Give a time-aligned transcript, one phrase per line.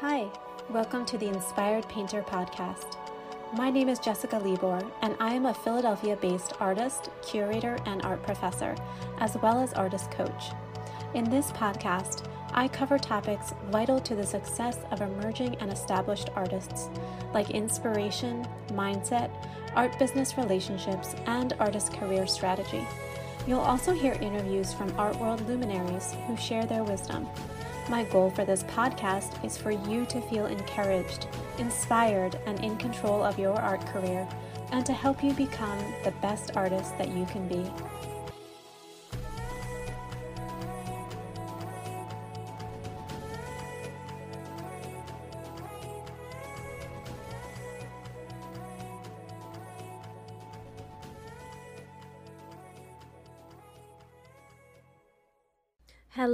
[0.00, 0.28] Hi,
[0.68, 2.98] welcome to the Inspired Painter podcast.
[3.54, 8.22] My name is Jessica Libor, and I am a Philadelphia based artist, curator, and art
[8.22, 8.74] professor,
[9.20, 10.50] as well as artist coach.
[11.14, 16.90] In this podcast, I cover topics vital to the success of emerging and established artists,
[17.32, 19.30] like inspiration, mindset,
[19.74, 22.86] art business relationships, and artist career strategy.
[23.46, 27.26] You'll also hear interviews from art world luminaries who share their wisdom.
[27.88, 33.22] My goal for this podcast is for you to feel encouraged, inspired, and in control
[33.22, 34.28] of your art career,
[34.72, 37.64] and to help you become the best artist that you can be.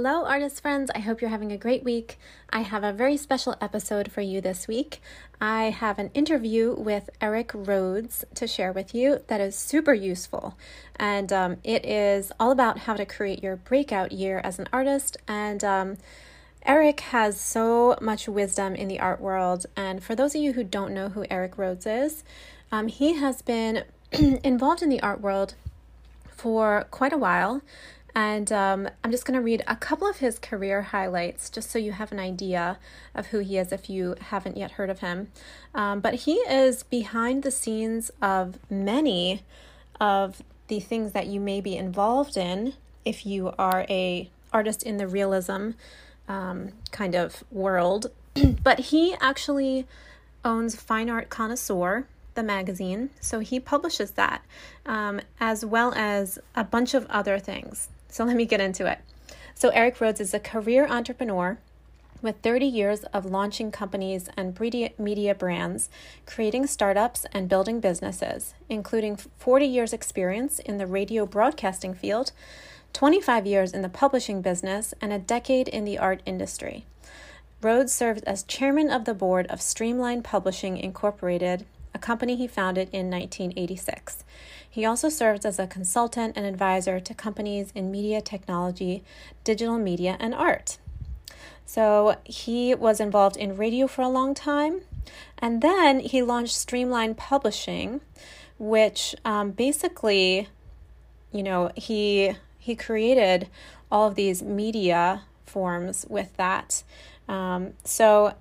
[0.05, 0.91] Hello, artist friends.
[0.93, 2.19] I hope you're having a great week.
[2.49, 5.01] I have a very special episode for you this week.
[5.39, 10.57] I have an interview with Eric Rhoads to share with you that is super useful.
[10.97, 15.15] And um, it is all about how to create your breakout year as an artist.
[15.25, 15.97] And um,
[16.65, 19.67] Eric has so much wisdom in the art world.
[19.77, 22.25] And for those of you who don't know who Eric Rhoads is,
[22.73, 25.55] um, he has been involved in the art world
[26.27, 27.61] for quite a while.
[28.15, 31.79] And um, I'm just going to read a couple of his career highlights just so
[31.79, 32.77] you have an idea
[33.15, 35.29] of who he is if you haven't yet heard of him.
[35.73, 39.41] Um, but he is behind the scenes of many
[39.99, 44.97] of the things that you may be involved in if you are a artist in
[44.97, 45.71] the realism
[46.27, 48.11] um, kind of world.
[48.63, 49.87] but he actually
[50.45, 53.09] owns Fine Art Connoisseur, the magazine.
[53.19, 54.43] So he publishes that,
[54.85, 57.89] um, as well as a bunch of other things.
[58.13, 58.99] So let me get into it.
[59.55, 61.57] So, Eric Rhoads is a career entrepreneur
[62.21, 65.89] with 30 years of launching companies and media brands,
[66.27, 72.33] creating startups, and building businesses, including 40 years' experience in the radio broadcasting field,
[72.93, 76.85] 25 years in the publishing business, and a decade in the art industry.
[77.63, 82.89] Rhoads served as chairman of the board of Streamline Publishing Incorporated, a company he founded
[82.91, 84.23] in 1986.
[84.69, 89.03] He also serves as a consultant and advisor to companies in media technology,
[89.43, 90.77] digital media, and art.
[91.65, 94.81] So he was involved in radio for a long time.
[95.37, 98.01] And then he launched Streamline Publishing,
[98.57, 100.47] which um, basically,
[101.31, 103.49] you know, he he created
[103.91, 106.83] all of these media forms with that.
[107.27, 108.33] Um, so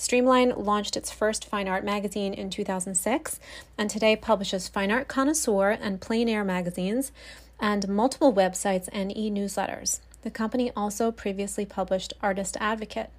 [0.00, 3.38] Streamline launched its first fine art magazine in 2006
[3.76, 7.12] and today publishes Fine Art Connoisseur and Plein Air magazines
[7.60, 10.00] and multiple websites and e newsletters.
[10.22, 13.10] The company also previously published Artist Advocate.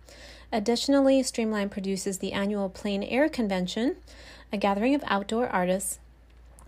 [0.51, 3.97] Additionally, Streamline produces the annual Plein Air Convention,
[4.51, 5.99] a gathering of outdoor artists,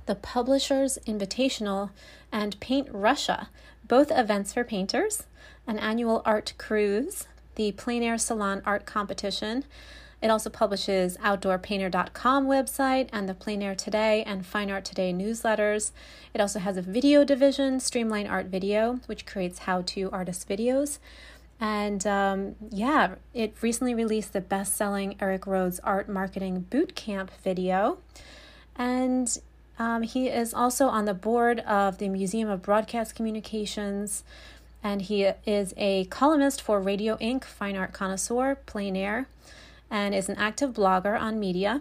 [0.05, 1.89] the Publishers Invitational,
[2.31, 3.49] and Paint Russia,
[3.87, 5.23] both events for painters,
[5.65, 7.25] an annual art cruise,
[7.55, 9.63] the Plein Air Salon Art Competition,
[10.23, 15.91] it also publishes OutdoorPainter.com website and the Plein Air Today and Fine Art Today newsletters.
[16.33, 20.99] It also has a video division, Streamline Art Video, which creates how-to artist videos.
[21.59, 27.97] And um, yeah, it recently released the best-selling Eric Rhoads Art Marketing Bootcamp video.
[28.77, 29.37] And
[29.77, 34.23] um, he is also on the board of the Museum of Broadcast Communications,
[34.81, 39.27] and he is a columnist for Radio Ink, Fine Art Connoisseur, Plein Air,
[39.93, 41.79] and is an active blogger on media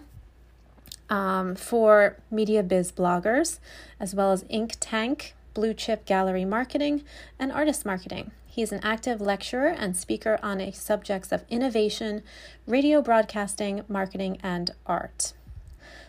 [1.09, 3.59] um, for media biz bloggers,
[3.99, 7.05] as well as Ink Tank, Blue Chip Gallery Marketing,
[7.39, 8.31] and Artist Marketing.
[8.47, 12.23] He's an active lecturer and speaker on subjects of innovation,
[12.67, 15.33] radio broadcasting, marketing, and art.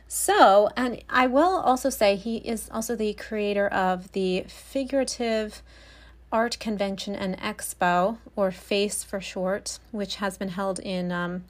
[0.09, 5.63] So, and I will also say he is also the creator of the figurative
[6.33, 11.45] art convention and expo, or FACE for short, which has been held in um,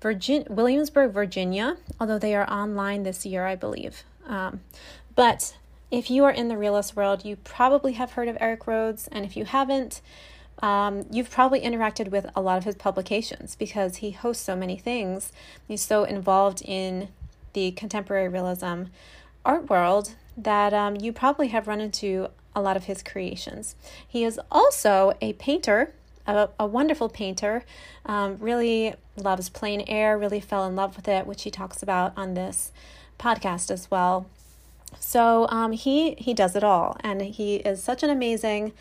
[0.00, 4.04] Virgin- Williamsburg, Virginia, although they are online this year, I believe.
[4.26, 4.60] Um,
[5.14, 5.56] but
[5.90, 9.24] if you are in the realist world, you probably have heard of Eric Rhoads, and
[9.24, 10.00] if you haven't,
[10.60, 14.76] um, you've probably interacted with a lot of his publications because he hosts so many
[14.76, 15.32] things.
[15.66, 17.08] He's so involved in
[17.52, 18.84] the contemporary realism
[19.44, 23.76] art world that um, you probably have run into a lot of his creations.
[24.06, 25.92] He is also a painter
[26.26, 27.64] a, a wonderful painter,
[28.04, 32.12] um, really loves plein air, really fell in love with it, which he talks about
[32.16, 32.72] on this
[33.18, 34.26] podcast as well.
[34.98, 38.72] So um, he he does it all, and he is such an amazing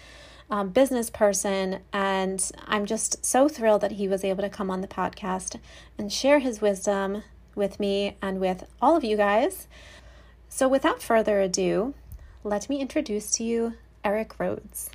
[0.50, 1.80] um, business person.
[1.92, 5.60] And I'm just so thrilled that he was able to come on the podcast
[5.98, 7.24] and share his wisdom
[7.56, 9.68] with me and with all of you guys.
[10.50, 11.94] So, without further ado,
[12.44, 13.74] let me introduce to you
[14.04, 14.90] Eric Rhoads.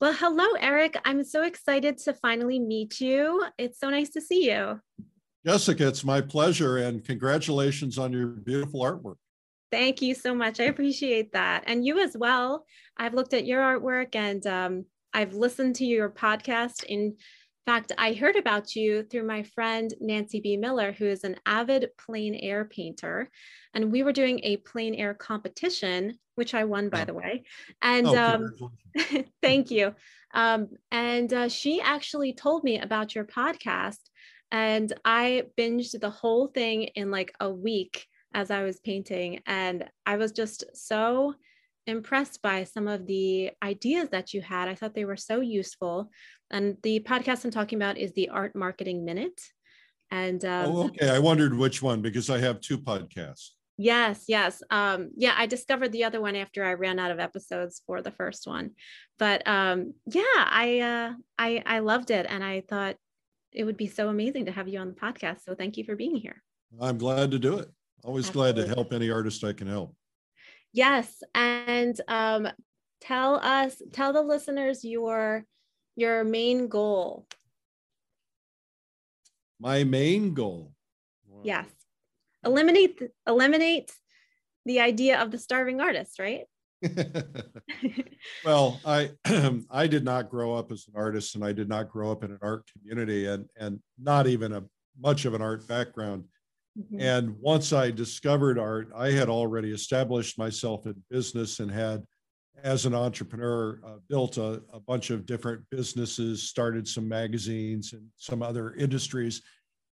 [0.00, 0.96] Well, hello, Eric.
[1.04, 3.44] I'm so excited to finally meet you.
[3.58, 4.80] It's so nice to see you.
[5.44, 9.16] Jessica, it's my pleasure and congratulations on your beautiful artwork.
[9.70, 10.58] Thank you so much.
[10.58, 11.64] I appreciate that.
[11.66, 12.64] And you as well.
[12.96, 16.84] I've looked at your artwork and um, I've listened to your podcast.
[16.84, 17.16] In
[17.66, 20.56] fact, I heard about you through my friend Nancy B.
[20.56, 23.28] Miller, who is an avid plein air painter.
[23.74, 27.04] And we were doing a plein air competition, which I won, by oh.
[27.06, 27.44] the way.
[27.82, 29.94] And oh, um, thank you.
[30.32, 34.00] Um, and uh, she actually told me about your podcast.
[34.50, 39.40] And I binged the whole thing in like a week as I was painting.
[39.46, 41.34] And I was just so
[41.90, 44.68] impressed by some of the ideas that you had.
[44.68, 46.10] I thought they were so useful.
[46.50, 49.40] And the podcast I'm talking about is the Art Marketing Minute.
[50.10, 51.10] And um, oh, okay.
[51.10, 53.50] I wondered which one because I have two podcasts.
[53.76, 54.62] Yes, yes.
[54.70, 58.10] Um, yeah, I discovered the other one after I ran out of episodes for the
[58.10, 58.72] first one.
[59.18, 62.96] But um, yeah, I uh, I I loved it, and I thought
[63.52, 65.44] it would be so amazing to have you on the podcast.
[65.44, 66.42] So thank you for being here.
[66.78, 67.70] I'm glad to do it.
[68.04, 68.52] Always Absolutely.
[68.52, 69.94] glad to help any artist I can help.
[70.72, 72.48] Yes, and um,
[73.00, 75.44] tell us, tell the listeners your
[75.96, 77.26] your main goal.
[79.58, 80.72] My main goal.
[81.28, 81.40] Wow.
[81.44, 81.66] Yes,
[82.44, 83.92] eliminate eliminate
[84.64, 86.44] the idea of the starving artist, right?
[88.44, 89.10] well, I
[89.70, 92.30] I did not grow up as an artist, and I did not grow up in
[92.30, 94.64] an art community, and and not even a
[94.98, 96.24] much of an art background.
[96.78, 97.00] Mm-hmm.
[97.00, 102.04] And once I discovered art, I had already established myself in business and had,
[102.62, 108.06] as an entrepreneur, uh, built a, a bunch of different businesses, started some magazines and
[108.16, 109.42] some other industries.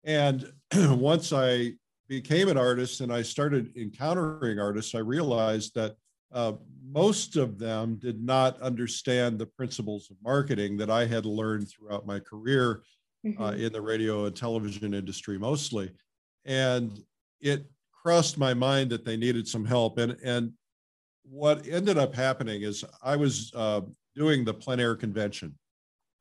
[0.04, 1.72] And once I
[2.08, 5.96] became an artist and I started encountering artists, I realized that
[6.32, 6.52] uh,
[6.90, 12.06] most of them did not understand the principles of marketing that I had learned throughout
[12.06, 12.82] my career
[13.26, 13.42] uh, mm-hmm.
[13.42, 15.90] uh, in the radio and television industry mostly
[16.44, 16.99] and
[17.40, 19.99] it crossed my mind that they needed some help.
[19.99, 20.52] And and
[21.25, 23.82] what ended up happening is I was uh,
[24.17, 25.55] doing the plein air convention.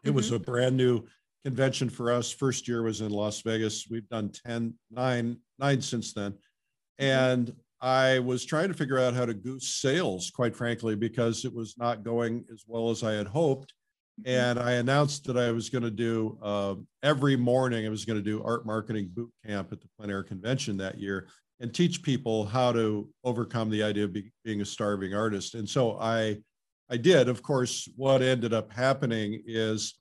[0.03, 0.15] It mm-hmm.
[0.15, 1.05] was a brand new
[1.45, 2.31] convention for us.
[2.31, 3.87] First year was in Las Vegas.
[3.89, 6.31] We've done 10, nine, nine since then.
[6.31, 7.05] Mm-hmm.
[7.05, 11.53] And I was trying to figure out how to goose sales, quite frankly, because it
[11.53, 13.73] was not going as well as I had hoped.
[14.21, 14.29] Mm-hmm.
[14.29, 17.85] and I announced that I was going to do uh, every morning.
[17.85, 20.99] I was going to do art marketing boot camp at the plein air convention that
[20.99, 21.27] year
[21.59, 25.53] and teach people how to overcome the idea of be, being a starving artist.
[25.53, 26.37] And so I,
[26.89, 27.29] I did.
[27.29, 29.95] Of course, what ended up happening is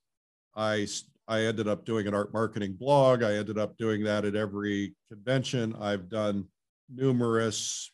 [0.54, 0.86] I
[1.28, 3.22] I ended up doing an art marketing blog.
[3.22, 5.74] I ended up doing that at every convention.
[5.80, 6.46] I've done
[6.88, 7.90] numerous,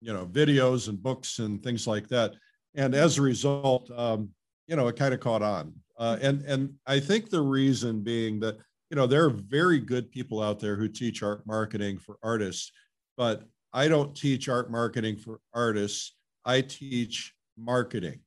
[0.00, 2.32] you know, videos and books and things like that.
[2.74, 4.30] And as a result, um,
[4.66, 5.72] you know, it kind of caught on.
[5.98, 8.58] Uh, and and I think the reason being that
[8.90, 12.72] you know there are very good people out there who teach art marketing for artists,
[13.16, 16.16] but I don't teach art marketing for artists.
[16.44, 18.20] I teach marketing,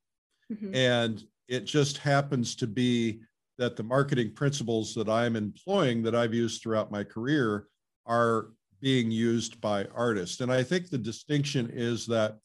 [0.51, 0.73] mm-hmm.
[0.73, 3.21] and it just happens to be
[3.57, 7.67] that the marketing principles that I'm employing that I've used throughout my career
[8.05, 10.41] are being used by artists.
[10.41, 12.37] And I think the distinction is that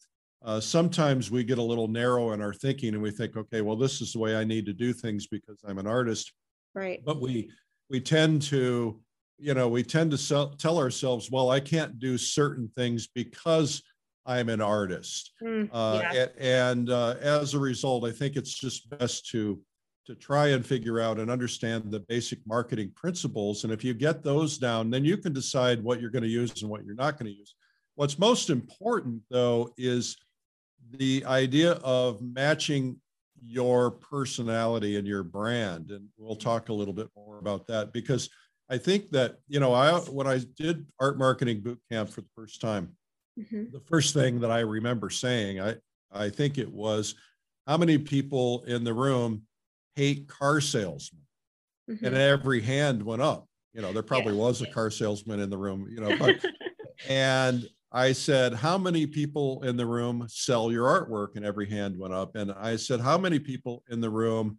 [0.44, 3.76] uh, sometimes we get a little narrow in our thinking and we think okay well
[3.76, 6.32] this is the way i need to do things because i'm an artist.
[6.74, 7.02] Right.
[7.04, 7.50] But we
[7.90, 9.00] we tend to
[9.38, 13.82] you know we tend to sell, tell ourselves well i can't do certain things because
[14.26, 15.32] i'm an artist.
[15.42, 16.12] Mm, uh, yeah.
[16.12, 19.60] and, and uh, as a result i think it's just best to
[20.04, 23.62] to try and figure out and understand the basic marketing principles.
[23.62, 26.62] And if you get those down then you can decide what you're going to use
[26.62, 27.54] and what you're not going to use.
[27.94, 30.16] What's most important though is
[30.98, 32.96] the idea of matching
[33.44, 38.30] your personality and your brand and we'll talk a little bit more about that because
[38.70, 42.28] i think that you know i when i did art marketing boot camp for the
[42.36, 42.94] first time
[43.38, 43.64] mm-hmm.
[43.72, 45.74] the first thing that i remember saying i
[46.12, 47.16] i think it was
[47.66, 49.42] how many people in the room
[49.96, 51.22] hate car salesmen
[51.90, 52.04] mm-hmm.
[52.04, 54.40] and every hand went up you know there probably yeah.
[54.40, 56.36] was a car salesman in the room you know but
[57.08, 61.36] and I said, How many people in the room sell your artwork?
[61.36, 62.36] And every hand went up.
[62.36, 64.58] And I said, How many people in the room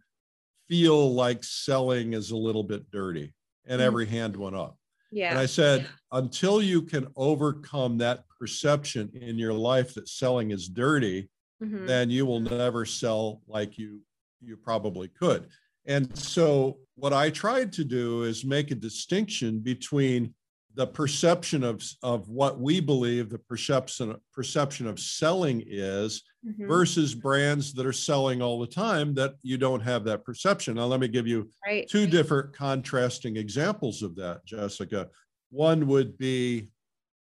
[0.68, 3.34] feel like selling is a little bit dirty?
[3.66, 3.84] And mm.
[3.84, 4.78] every hand went up.
[5.10, 5.30] Yeah.
[5.30, 10.68] And I said, until you can overcome that perception in your life that selling is
[10.68, 11.30] dirty,
[11.62, 11.86] mm-hmm.
[11.86, 14.00] then you will never sell like you
[14.40, 15.46] you probably could.
[15.86, 20.34] And so what I tried to do is make a distinction between
[20.76, 26.66] the perception of, of what we believe the perception perception of selling is mm-hmm.
[26.66, 30.74] versus brands that are selling all the time that you don't have that perception.
[30.74, 31.88] Now let me give you right.
[31.88, 35.08] two different contrasting examples of that, Jessica.
[35.50, 36.70] One would be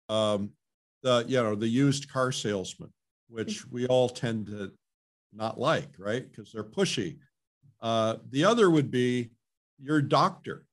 [0.08, 0.50] um,
[1.02, 2.92] the you know the used car salesman,
[3.28, 3.74] which mm-hmm.
[3.74, 4.72] we all tend to
[5.32, 6.28] not like, right?
[6.28, 7.18] Because they're pushy.
[7.80, 9.30] Uh, the other would be
[9.80, 10.64] your doctor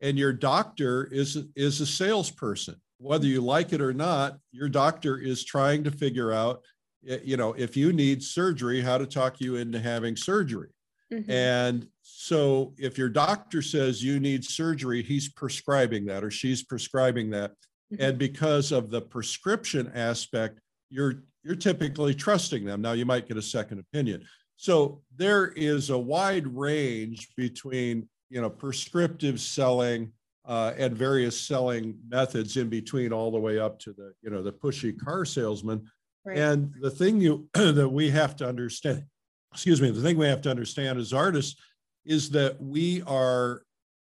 [0.00, 2.76] and your doctor is is a salesperson.
[2.98, 6.62] Whether you like it or not your doctor is trying to figure out
[7.02, 10.68] you know if you need surgery how to talk you into having surgery.
[11.12, 11.30] Mm-hmm.
[11.30, 17.30] and so if your doctor says you need surgery he's prescribing that or she's prescribing
[17.30, 17.52] that.
[17.92, 18.02] Mm-hmm.
[18.02, 20.58] and because of the prescription aspect
[20.90, 22.82] you're you're typically trusting them.
[22.82, 24.24] Now you might get a second opinion.
[24.56, 30.12] So there is a wide range between you know, prescriptive selling
[30.44, 34.42] uh, and various selling methods in between, all the way up to the, you know,
[34.42, 35.84] the pushy car salesman.
[36.24, 36.38] Right.
[36.38, 39.04] And the thing you that we have to understand,
[39.52, 41.60] excuse me, the thing we have to understand as artists
[42.04, 43.62] is that we are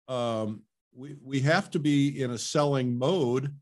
[0.08, 0.62] um,
[0.96, 3.54] we we have to be in a selling mode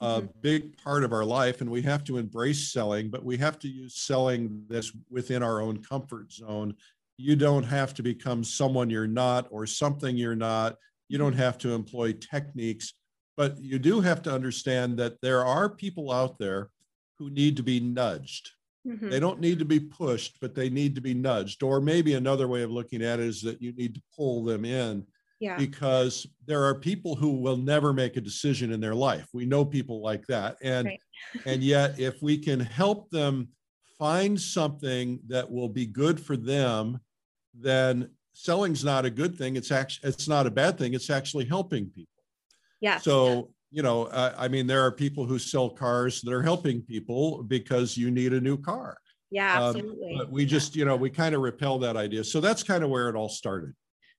[0.00, 0.26] a mm-hmm.
[0.40, 3.68] big part of our life and we have to embrace selling but we have to
[3.68, 6.74] use selling this within our own comfort zone
[7.16, 10.76] you don't have to become someone you're not or something you're not.
[11.08, 12.94] You don't have to employ techniques,
[13.36, 16.70] but you do have to understand that there are people out there
[17.18, 18.50] who need to be nudged.
[18.86, 19.10] Mm-hmm.
[19.10, 21.62] They don't need to be pushed, but they need to be nudged.
[21.62, 24.64] Or maybe another way of looking at it is that you need to pull them
[24.64, 25.06] in
[25.38, 25.56] yeah.
[25.56, 29.26] because there are people who will never make a decision in their life.
[29.32, 30.56] We know people like that.
[30.62, 31.00] And right.
[31.46, 33.48] and yet if we can help them
[33.98, 37.00] find something that will be good for them
[37.54, 39.56] then selling's not a good thing.
[39.56, 40.94] It's actually it's not a bad thing.
[40.94, 42.08] It's actually helping people.
[42.80, 42.98] Yeah.
[42.98, 46.82] So you know, uh, I mean, there are people who sell cars that are helping
[46.82, 48.98] people because you need a new car.
[49.30, 50.14] Yeah, um, absolutely.
[50.18, 52.22] but we just, you know, we kind of repel that idea.
[52.22, 53.72] So that's kind of where it all started.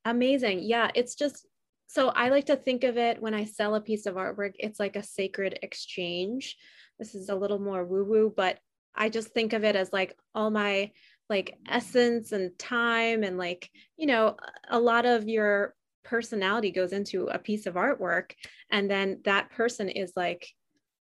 [0.06, 0.62] Amazing.
[0.64, 1.46] Yeah, it's just
[1.86, 4.80] so I like to think of it when I sell a piece of artwork, it's
[4.80, 6.58] like a sacred exchange.
[6.98, 8.58] This is a little more woo woo, but
[8.96, 10.92] I just think of it as like all my
[11.30, 14.36] like essence and time and like you know
[14.70, 15.74] a lot of your
[16.04, 18.32] personality goes into a piece of artwork.
[18.70, 20.48] And then that person is like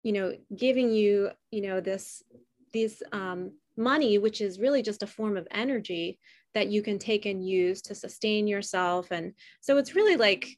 [0.03, 2.23] you know giving you you know this
[2.73, 6.19] these um, money which is really just a form of energy
[6.55, 9.11] that you can take and use to sustain yourself.
[9.11, 10.57] And so it's really like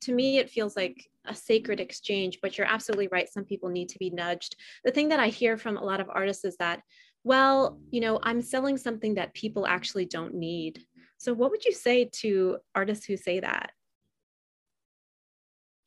[0.00, 3.88] to me it feels like a sacred exchange but you're absolutely right some people need
[3.88, 6.80] to be nudged the thing that i hear from a lot of artists is that
[7.26, 10.86] well, you know, I'm selling something that people actually don't need.
[11.18, 13.72] So, what would you say to artists who say that?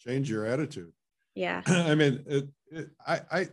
[0.01, 0.91] Change your attitude.
[1.35, 1.61] Yeah.
[1.65, 3.47] I mean, it, it, I, I,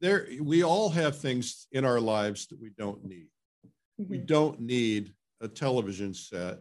[0.00, 3.28] there, we all have things in our lives that we don't need.
[4.00, 4.10] Mm-hmm.
[4.10, 6.58] We don't need a television set.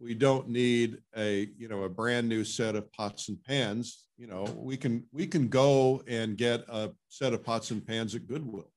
[0.00, 4.04] We don't need a, you know, a brand new set of pots and pans.
[4.16, 8.14] You know, we can we can go and get a set of pots and pans
[8.14, 8.70] at Goodwill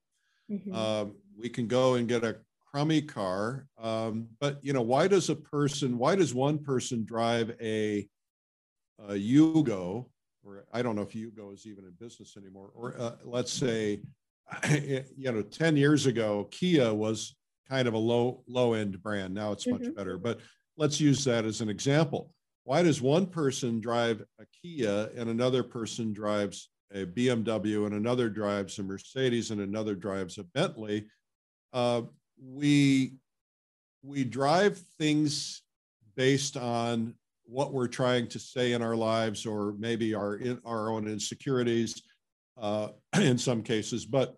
[0.52, 0.74] Mm-hmm.
[0.74, 2.38] Um, we can go and get a
[2.72, 5.98] crummy car, um, but you know, why does a person?
[5.98, 8.08] Why does one person drive a,
[9.08, 10.06] a Yugo?
[10.44, 12.72] Or I don't know if Yugo is even in business anymore.
[12.74, 14.02] Or uh, let's say,
[14.70, 17.36] you know, ten years ago, Kia was
[17.68, 19.34] kind of a low low end brand.
[19.34, 19.94] Now it's much mm-hmm.
[19.94, 20.40] better, but
[20.78, 22.32] let's use that as an example.
[22.64, 28.30] Why does one person drive a Kia and another person drives a BMW and another
[28.30, 31.08] drives a Mercedes and another drives a Bentley,
[31.74, 32.02] uh,
[32.42, 33.16] we
[34.04, 35.64] we drive things
[36.16, 37.14] based on
[37.46, 42.02] what we're trying to say in our lives or maybe our in, our own insecurities
[42.62, 44.06] uh, in some cases.
[44.06, 44.36] But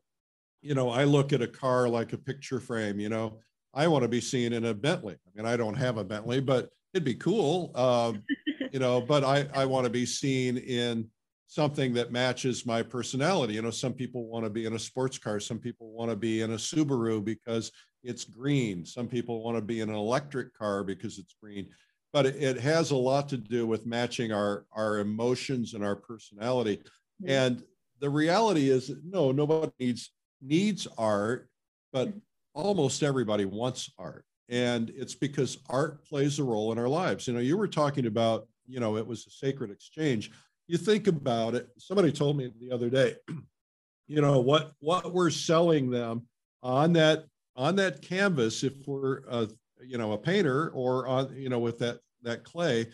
[0.62, 3.00] you know, I look at a car like a picture frame.
[3.00, 3.40] You know,
[3.74, 5.16] I want to be seen in a Bentley.
[5.16, 7.72] I mean, I don't have a Bentley, but it'd be cool.
[7.76, 8.14] Uh,
[8.72, 11.10] you know, but I I want to be seen in
[11.48, 13.56] something that matches my personality.
[13.56, 16.16] You know, some people want to be in a sports car, some people want to
[16.16, 17.72] be in a Subaru because
[18.04, 21.70] it's green, some people want to be in an electric car because it's green.
[22.14, 26.82] But it has a lot to do with matching our our emotions and our personality.
[27.26, 27.62] And
[28.00, 30.12] the reality is, no, nobody needs
[30.42, 31.50] needs art,
[31.92, 32.20] but mm-hmm.
[32.60, 34.26] Almost everybody wants art.
[34.50, 37.28] And it's because art plays a role in our lives.
[37.28, 40.32] You know, you were talking about you know, it was a sacred exchange.
[40.68, 41.68] You think about it.
[41.78, 43.16] Somebody told me the other day,
[44.08, 46.28] you know, what what we're selling them
[46.62, 47.26] on that
[47.56, 48.64] on that canvas.
[48.64, 49.50] If we're a,
[49.84, 52.86] you know a painter or on you know with that that clay,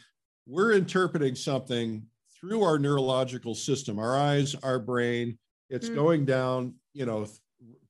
[0.47, 2.03] we're interpreting something
[2.39, 5.37] through our neurological system, our eyes, our brain.
[5.69, 5.95] It's mm.
[5.95, 7.27] going down, you know,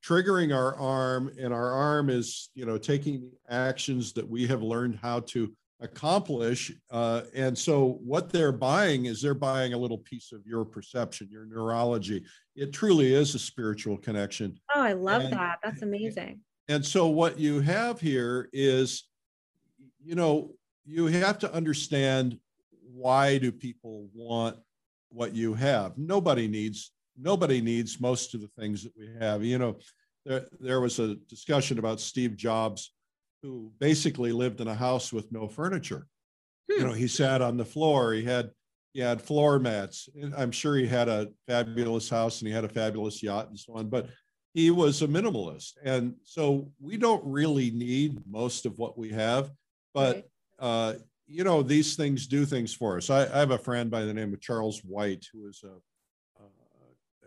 [0.04, 4.62] triggering our arm, and our arm is, you know, taking the actions that we have
[4.62, 6.72] learned how to accomplish.
[6.90, 11.28] Uh, and so, what they're buying is they're buying a little piece of your perception,
[11.30, 12.24] your neurology.
[12.54, 14.58] It truly is a spiritual connection.
[14.74, 15.58] Oh, I love and, that.
[15.62, 16.40] That's amazing.
[16.68, 19.04] And so, what you have here is,
[20.04, 20.52] you know,
[20.84, 22.38] you have to understand
[22.92, 24.56] why do people want
[25.10, 25.98] what you have?
[25.98, 29.44] Nobody needs nobody needs most of the things that we have.
[29.44, 29.76] You know,
[30.24, 32.92] there there was a discussion about Steve Jobs,
[33.42, 36.06] who basically lived in a house with no furniture.
[36.70, 36.80] Hmm.
[36.80, 38.12] You know, he sat on the floor.
[38.12, 38.50] He had
[38.92, 40.08] he had floor mats.
[40.36, 43.74] I'm sure he had a fabulous house and he had a fabulous yacht and so
[43.74, 43.88] on.
[43.88, 44.08] But
[44.54, 49.50] he was a minimalist, and so we don't really need most of what we have.
[49.92, 50.26] But
[50.58, 50.94] uh,
[51.26, 53.10] you know, these things do things for us.
[53.10, 55.74] I, I, have a friend by the name of Charles White, who is a,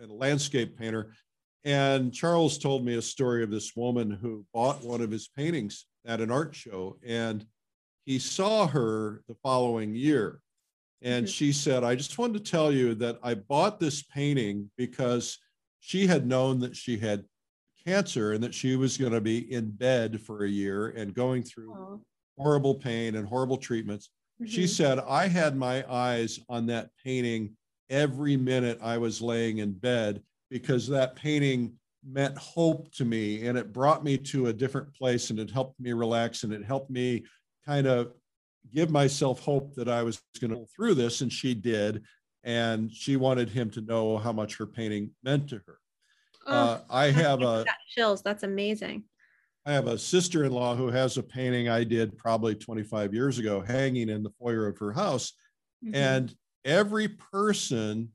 [0.02, 1.14] a, a landscape painter.
[1.66, 5.86] And Charles told me a story of this woman who bought one of his paintings
[6.06, 6.98] at an art show.
[7.06, 7.46] And
[8.06, 10.42] he saw her the following year.
[11.02, 11.32] And mm-hmm.
[11.32, 15.38] she said, I just wanted to tell you that I bought this painting because
[15.80, 17.26] she had known that she had
[17.86, 21.44] cancer and that she was going to be in bed for a year and going
[21.44, 22.02] through
[22.38, 24.10] horrible pain and horrible treatments.
[24.42, 24.52] Mm-hmm.
[24.52, 27.56] She said, I had my eyes on that painting
[27.90, 31.74] every minute I was laying in bed because that painting
[32.08, 35.80] meant hope to me and it brought me to a different place and it helped
[35.80, 37.24] me relax and it helped me
[37.66, 38.14] kind of
[38.74, 41.22] give myself hope that I was going to go through this.
[41.22, 42.04] And she did.
[42.44, 45.80] And she wanted him to know how much her painting meant to her.
[46.48, 48.22] Oh, uh, I have a chills.
[48.22, 49.04] That's amazing.
[49.66, 53.40] I have a sister in law who has a painting I did probably 25 years
[53.40, 55.34] ago hanging in the foyer of her house.
[55.84, 55.96] Mm-hmm.
[55.96, 58.10] And every person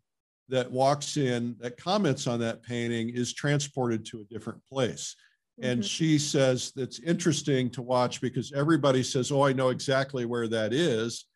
[0.48, 5.16] that walks in that comments on that painting is transported to a different place.
[5.61, 5.70] Mm-hmm.
[5.70, 10.48] And she says that's interesting to watch because everybody says, Oh, I know exactly where
[10.48, 11.26] that is.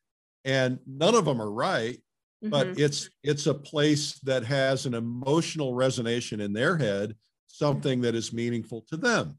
[0.44, 1.98] And none of them are right.
[2.44, 2.50] Mm-hmm.
[2.50, 7.16] But it's it's a place that has an emotional resonance in their head,
[7.46, 9.38] something that is meaningful to them.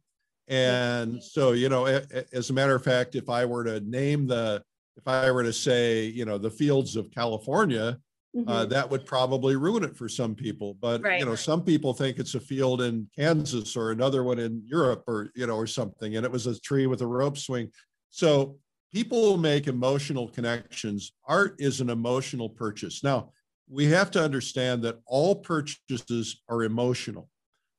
[0.49, 4.63] And so, you know, as a matter of fact, if I were to name the,
[4.99, 7.97] if I were to say, you know, the fields of California,
[8.35, 8.49] uh, mm-hmm.
[8.49, 10.75] uh, that would probably ruin it for some people.
[10.79, 11.19] But right.
[11.19, 15.03] you know, some people think it's a field in Kansas or another one in Europe
[15.07, 17.71] or you know or something, and it was a tree with a rope swing.
[18.09, 18.57] So
[18.93, 21.13] people make emotional connections.
[21.25, 23.03] Art is an emotional purchase.
[23.03, 23.31] Now
[23.69, 27.29] we have to understand that all purchases are emotional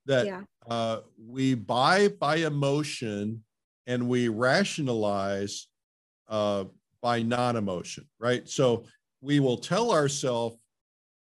[0.06, 0.40] that yeah.
[0.68, 3.44] uh, we buy by emotion
[3.86, 5.68] and we rationalize
[6.28, 6.64] uh,
[7.02, 8.48] by non-emotion, right?
[8.48, 8.84] So
[9.20, 10.56] we will tell ourselves,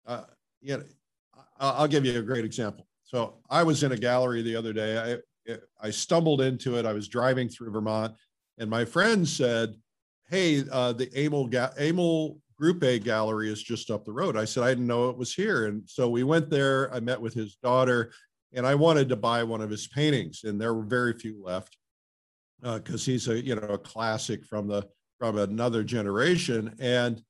[0.06, 0.24] uh,
[0.62, 0.84] you know,
[1.60, 2.88] I'll give you a great example.
[3.04, 4.98] So I was in a gallery the other day.
[4.98, 5.18] I
[5.82, 6.86] I stumbled into it.
[6.86, 8.14] I was driving through Vermont,
[8.60, 9.76] and my friend said,
[10.30, 14.46] "Hey, uh, the Amel Ga- Amel Group A gallery is just up the road." I
[14.46, 16.94] said, "I didn't know it was here," and so we went there.
[16.94, 18.12] I met with his daughter
[18.54, 21.78] and I wanted to buy one of his paintings, and there were very few left
[22.62, 24.88] because uh, he's a you know a classic from the
[25.20, 27.22] from another generation, and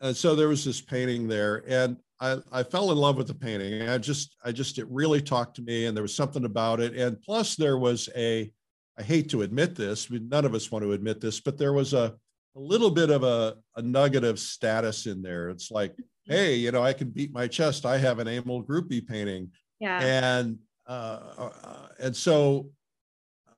[0.00, 3.34] and so there was this painting there, and I, I fell in love with the
[3.34, 3.88] painting.
[3.88, 6.94] I just I just it really talked to me, and there was something about it,
[6.94, 8.50] and plus there was a
[8.96, 11.92] I hate to admit this, none of us want to admit this, but there was
[11.92, 12.14] a
[12.56, 15.50] a little bit of a, a nugget of status in there.
[15.50, 17.84] It's like, hey, you know, I can beat my chest.
[17.84, 19.50] I have an Emile Gruppe painting.
[19.80, 19.98] Yeah.
[20.00, 22.70] And uh, uh, and so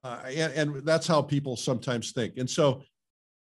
[0.03, 2.39] uh, and, and that's how people sometimes think.
[2.39, 2.83] And so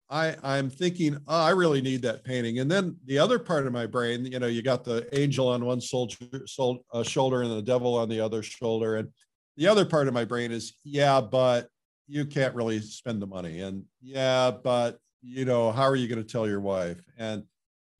[0.10, 2.60] I I'm thinking, oh, I really need that painting.
[2.60, 5.66] And then the other part of my brain, you know, you got the angel on
[5.66, 9.10] one soldier, sol, uh, shoulder and the devil on the other shoulder, and
[9.58, 11.68] the other part of my brain is, yeah, but
[12.08, 16.24] you can't really spend the money, and yeah, but you know, how are you going
[16.24, 17.44] to tell your wife, and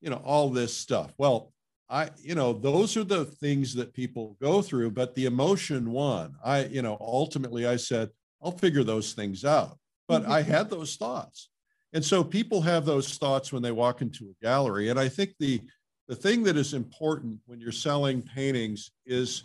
[0.00, 1.12] you know, all this stuff.
[1.18, 1.52] Well,
[1.88, 6.36] I, you know, those are the things that people go through, but the emotion won.
[6.42, 8.10] I, you know, ultimately I said,
[8.42, 9.76] I'll figure those things out.
[10.08, 10.32] But mm-hmm.
[10.32, 11.50] I had those thoughts.
[11.92, 14.90] And so people have those thoughts when they walk into a gallery.
[14.90, 15.60] And I think the
[16.08, 19.44] the thing that is important when you're selling paintings is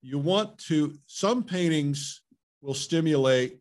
[0.00, 2.22] you want to some paintings
[2.62, 3.58] will stimulate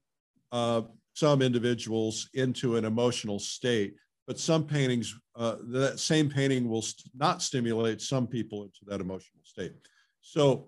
[0.54, 0.82] uh,
[1.14, 3.96] some individuals into an emotional state
[4.28, 9.00] but some paintings, uh, that same painting will st- not stimulate some people into that
[9.00, 9.72] emotional state.
[10.20, 10.68] So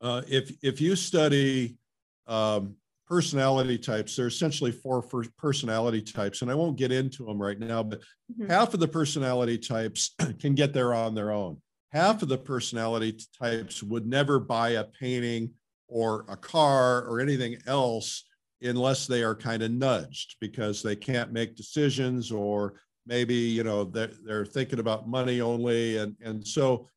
[0.00, 1.76] uh, if, if you study
[2.28, 2.76] um,
[3.08, 5.02] personality types, there are essentially four
[5.38, 8.50] personality types, and I won't get into them right now, but mm-hmm.
[8.50, 11.60] half of the personality types can get there on their own.
[11.92, 15.50] Half of the personality types would never buy a painting
[15.88, 18.24] or a car or anything else
[18.60, 22.74] unless they are kind of nudged because they can't make decisions or
[23.06, 26.88] maybe you know they're, they're thinking about money only and and so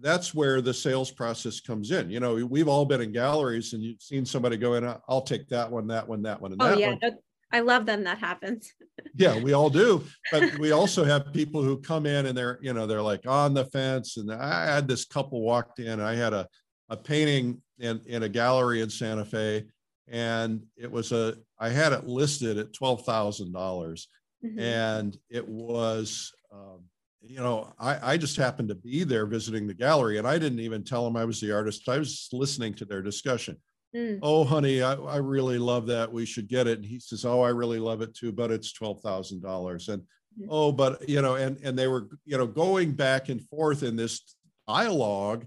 [0.00, 3.82] that's where the sales process comes in you know we've all been in galleries and
[3.82, 6.68] you've seen somebody go in i'll take that one that one that one and oh
[6.68, 7.16] that yeah one.
[7.52, 8.72] i love them that happens
[9.16, 12.72] yeah we all do but we also have people who come in and they're you
[12.72, 16.32] know they're like on the fence and i had this couple walked in i had
[16.32, 16.46] a,
[16.88, 19.64] a painting in, in a gallery in santa fe
[20.08, 24.58] and it was a i had it listed at $12000 mm-hmm.
[24.58, 26.80] and it was um,
[27.28, 30.60] you know I, I just happened to be there visiting the gallery and i didn't
[30.60, 33.56] even tell them i was the artist i was listening to their discussion
[33.94, 34.18] mm.
[34.22, 37.42] oh honey I, I really love that we should get it and he says oh
[37.42, 40.46] i really love it too but it's $12000 and mm-hmm.
[40.48, 43.96] oh but you know and and they were you know going back and forth in
[43.96, 44.36] this
[44.68, 45.46] dialogue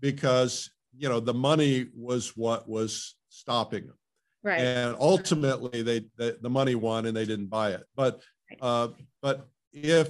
[0.00, 3.96] because you know the money was what was stopping them.
[4.42, 4.60] Right.
[4.60, 7.84] And ultimately, they the, the money won and they didn't buy it.
[7.94, 8.22] But
[8.60, 8.88] uh,
[9.22, 10.08] but if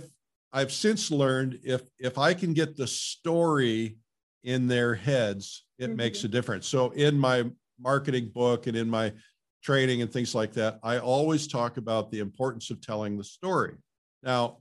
[0.56, 3.98] I've since learned if if I can get the story
[4.44, 5.96] in their heads, it mm-hmm.
[5.96, 6.66] makes a difference.
[6.66, 7.44] So in my
[7.78, 9.12] marketing book and in my
[9.62, 13.74] training and things like that, I always talk about the importance of telling the story.
[14.22, 14.58] Now,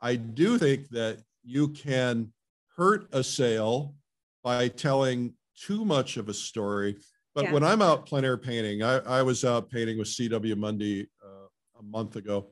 [0.00, 2.32] I do think that you can
[2.76, 3.94] hurt a sale
[4.42, 6.96] by telling too much of a story
[7.34, 7.52] but yeah.
[7.52, 10.54] when I'm out plein air painting, I, I was out painting with C.W.
[10.54, 12.46] Mundy uh, a month ago,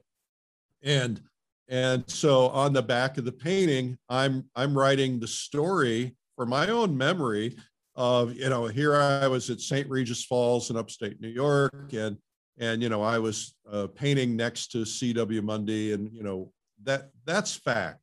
[0.82, 1.20] and
[1.72, 6.68] and so on the back of the painting, I'm I'm writing the story for my
[6.68, 7.56] own memory
[7.96, 9.88] of you know here I was at St.
[9.88, 12.18] Regis Falls in upstate New York, and
[12.58, 15.40] and you know I was uh, painting next to C.W.
[15.40, 16.52] Mundy, and you know
[16.84, 17.98] that that's fact.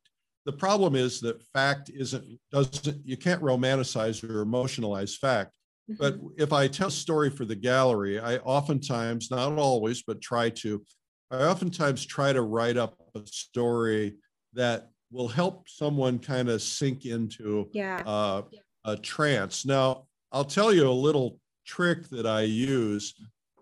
[0.46, 5.54] The problem is that fact isn't doesn't you can't romanticize or emotionalize fact
[5.98, 6.28] but mm-hmm.
[6.38, 10.82] if I tell a story for the gallery, I oftentimes, not always, but try to,
[11.30, 14.16] I oftentimes try to write up a story
[14.54, 18.02] that will help someone kind of sink into yeah.
[18.04, 18.42] uh,
[18.84, 19.64] a trance.
[19.64, 23.14] Now, I'll tell you a little trick that I use.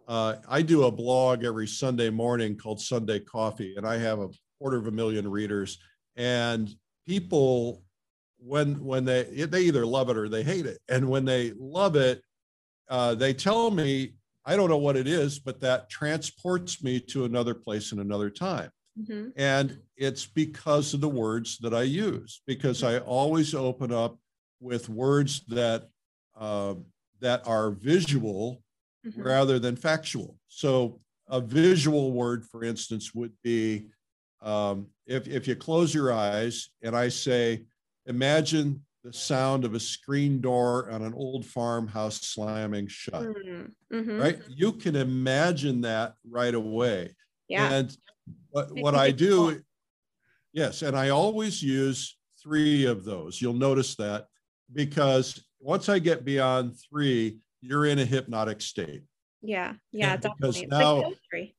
[0.07, 4.29] Uh, I do a blog every Sunday morning called Sunday Coffee, and I have a
[4.59, 5.79] quarter of a million readers.
[6.17, 6.75] And
[7.07, 7.83] people
[8.39, 11.97] when when they they either love it or they hate it and when they love
[11.97, 12.23] it
[12.89, 14.13] uh, they tell me
[14.49, 18.31] i don't know what it is but that transports me to another place in another
[18.31, 19.29] time mm-hmm.
[19.37, 24.19] and it's because of the words that i use because i always open up
[24.61, 25.89] with words that
[26.37, 26.75] uh,
[27.21, 28.63] that are visual
[29.07, 29.23] mm-hmm.
[29.23, 33.87] rather than factual so a visual word for instance would be
[34.41, 37.65] um, if, if you close your eyes and i say
[38.07, 43.23] imagine the sound of a screen door on an old farmhouse slamming shut.
[43.23, 43.97] Mm-hmm.
[43.97, 44.21] mm-hmm.
[44.21, 44.39] Right?
[44.49, 47.15] You can imagine that right away.
[47.49, 47.73] Yeah.
[47.73, 47.97] And
[48.51, 49.63] what, what I do,
[50.53, 53.41] yes, and I always use three of those.
[53.41, 54.27] You'll notice that
[54.73, 59.03] because once I get beyond three, you're in a hypnotic state.
[59.43, 59.75] Yeah.
[59.93, 60.15] Yeah.
[60.15, 60.67] And definitely.
[60.67, 61.55] Because now, like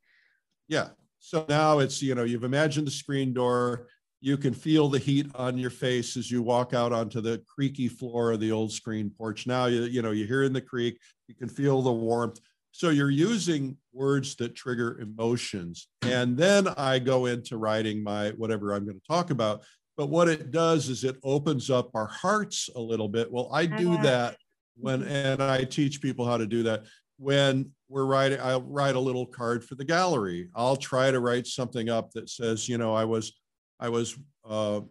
[0.68, 0.90] yeah.
[1.20, 3.88] So now it's, you know, you've imagined the screen door
[4.22, 7.88] you can feel the heat on your face as you walk out onto the creaky
[7.88, 9.48] floor of the old screen porch.
[9.48, 12.40] Now you you know you're hearing the creek, you can feel the warmth.
[12.72, 15.88] So you're using words that trigger emotions.
[16.04, 19.64] And then I go into writing my whatever I'm going to talk about.
[19.98, 23.32] But what it does is it opens up our hearts a little bit.
[23.32, 24.38] Well, I do that
[24.78, 26.86] when and I teach people how to do that
[27.18, 30.50] when we're writing I'll write a little card for the gallery.
[30.56, 33.34] I'll try to write something up that says, you know, I was
[33.80, 34.82] I was uh,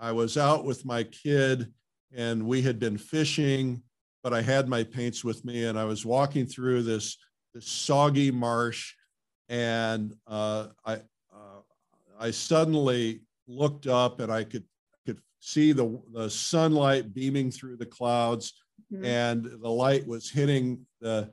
[0.00, 1.72] I was out with my kid
[2.14, 3.82] and we had been fishing,
[4.22, 7.16] but I had my paints with me and I was walking through this
[7.54, 8.92] this soggy marsh,
[9.48, 10.94] and uh, I
[11.32, 11.60] uh,
[12.18, 14.64] I suddenly looked up and I could
[15.06, 18.52] could see the the sunlight beaming through the clouds,
[18.92, 19.04] mm-hmm.
[19.04, 21.32] and the light was hitting the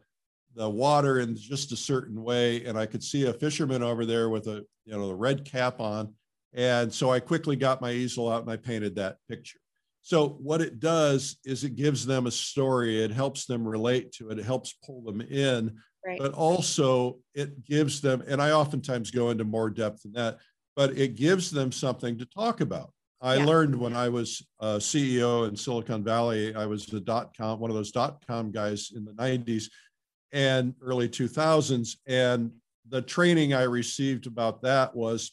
[0.55, 4.29] the water in just a certain way, and I could see a fisherman over there
[4.29, 6.13] with a you know the red cap on
[6.53, 9.59] and so I quickly got my easel out and I painted that picture.
[10.01, 13.01] So what it does is it gives them a story.
[13.01, 14.39] It helps them relate to it.
[14.39, 16.19] It helps pull them in, right.
[16.19, 20.39] but also it gives them, and I oftentimes go into more depth than that,
[20.75, 22.91] but it gives them something to talk about.
[23.21, 23.45] I Yeah.
[23.45, 27.69] learned when I was uh, CEO in Silicon Valley, I was the dot com, one
[27.69, 29.69] of those dot com guys in the 90s
[30.33, 31.95] and early 2000s.
[32.05, 32.51] And
[32.89, 35.31] the training I received about that was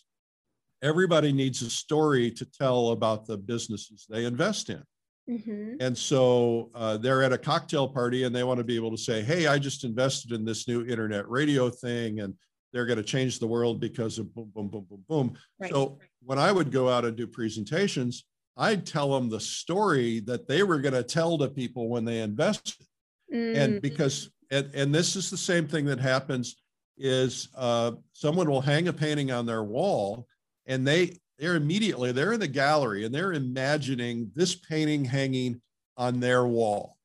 [0.82, 4.82] everybody needs a story to tell about the businesses they invest in.
[5.28, 5.76] Mhm.
[5.80, 8.96] And so uh, they're at a cocktail party and they want to be able to
[8.98, 12.34] say, hey, I just invested in this new internet radio thing and
[12.72, 15.32] they're going to change the world because of boom, boom, boom, boom, boom.
[15.58, 15.70] Right.
[15.70, 18.24] So when I would go out and do presentations,
[18.56, 22.20] I'd tell them the story that they were going to tell to people when they
[22.20, 22.86] invested.
[23.32, 26.56] Mm, And because, and, and this is the same thing that happens
[26.98, 30.26] is uh, someone will hang a painting on their wall
[30.70, 35.60] and they, they're immediately, they're in the gallery and they're imagining this painting hanging
[35.96, 36.96] on their wall.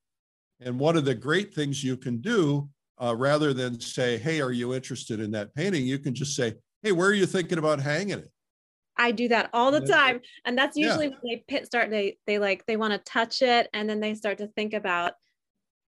[0.60, 2.68] And one of the great things you can do,
[3.02, 5.84] uh, rather than say, hey, are you interested in that painting?
[5.84, 8.30] You can just say, hey, where are you thinking about hanging it?
[8.96, 10.20] I do that all the time.
[10.46, 10.86] And that's Yeah.
[10.86, 14.00] usually when they pit start, they they like they want to touch it and then
[14.00, 15.14] they start to think about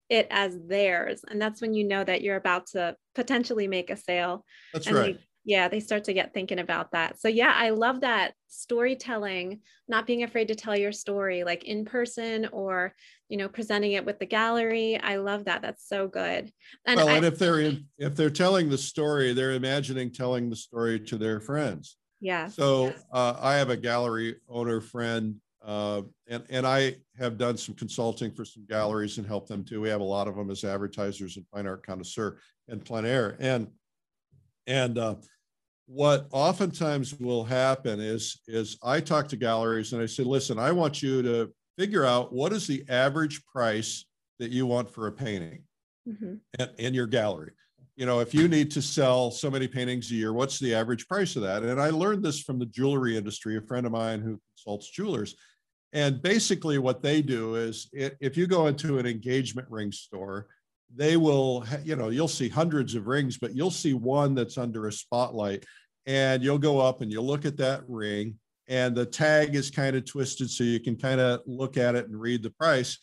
[0.09, 1.21] it as theirs.
[1.29, 4.45] And that's when you know that you're about to potentially make a sale.
[4.73, 5.19] That's and right.
[5.49, 7.21] Yeah, they start to get thinking about that.
[7.21, 11.85] So yeah, I love that storytelling, not being afraid to tell your story like in
[11.85, 12.97] person or,
[13.29, 14.99] you know, presenting it with the gallery.
[15.01, 15.63] I love that.
[15.63, 16.51] That's so good.
[16.85, 20.51] And well, I, and if they're in, if they're telling the story, they're imagining telling
[20.51, 21.97] the story to their friends.
[22.21, 22.49] yeah.
[22.49, 27.77] So uh, I have a gallery owner friend, uh, and and I have done some
[27.77, 29.81] consulting for some galleries and helped them too.
[29.81, 33.37] We have a lot of them as advertisers and fine art connoisseur and plein air.
[33.39, 33.69] And
[34.67, 35.15] and uh,
[35.87, 40.73] what oftentimes will happen is is I talk to galleries and I say, listen, I
[40.73, 44.05] want you to figure out what is the average price
[44.39, 45.63] that you want for a painting
[46.09, 46.41] Mhm.
[46.59, 47.53] in, in your gallery.
[47.97, 51.09] You know, if you need to sell so many paintings a year, what's the average
[51.09, 51.63] price of that?
[51.63, 55.35] And I learned this from the jewelry industry, a friend of mine who consults jewelers.
[55.93, 60.49] And basically, what they do is if you go into an engagement ring store,
[60.95, 64.87] they will, you know, you'll see hundreds of rings, but you'll see one that's under
[64.87, 65.65] a spotlight.
[66.07, 68.37] And you'll go up and you'll look at that ring,
[68.69, 72.07] and the tag is kind of twisted so you can kind of look at it
[72.07, 72.99] and read the price.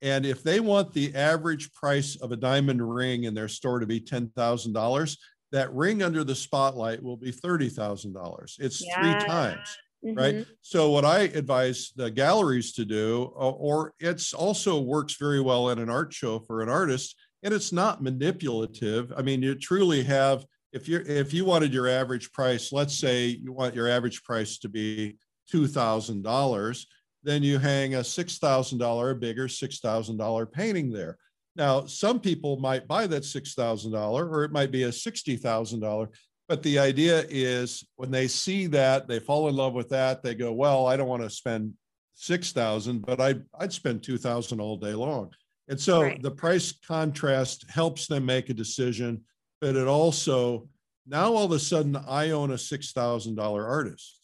[0.00, 3.86] And if they want the average price of a diamond ring in their store to
[3.86, 5.16] be $10,000,
[5.52, 8.60] that ring under the spotlight will be $30,000.
[8.60, 10.36] It's three times, right?
[10.36, 10.46] Mhm.
[10.62, 15.70] So what I advise the galleries to do, or, or it's also works very well
[15.70, 19.12] in an art show for an artist, and it's not manipulative.
[19.16, 23.26] I mean, you truly have, if you're, if you wanted your average price, let's say
[23.26, 25.16] you want your average price to be
[25.52, 26.86] $2,000,
[27.22, 31.16] then you hang a $6,000, a bigger $6,000 painting there.
[31.56, 36.08] Now, some people might buy that $6,000 or it might be a $60,000.
[36.48, 40.34] But the idea is when they see that, they fall in love with that, they
[40.34, 41.74] go, well, I don't want to spend
[42.14, 45.32] 6,000, but I, I'd spend 2,000 all day long.
[45.68, 46.22] And so Right.
[46.22, 49.24] the price contrast helps them make a decision,
[49.60, 50.68] but it also,
[51.06, 54.14] now all of a sudden I own a $6,000 artist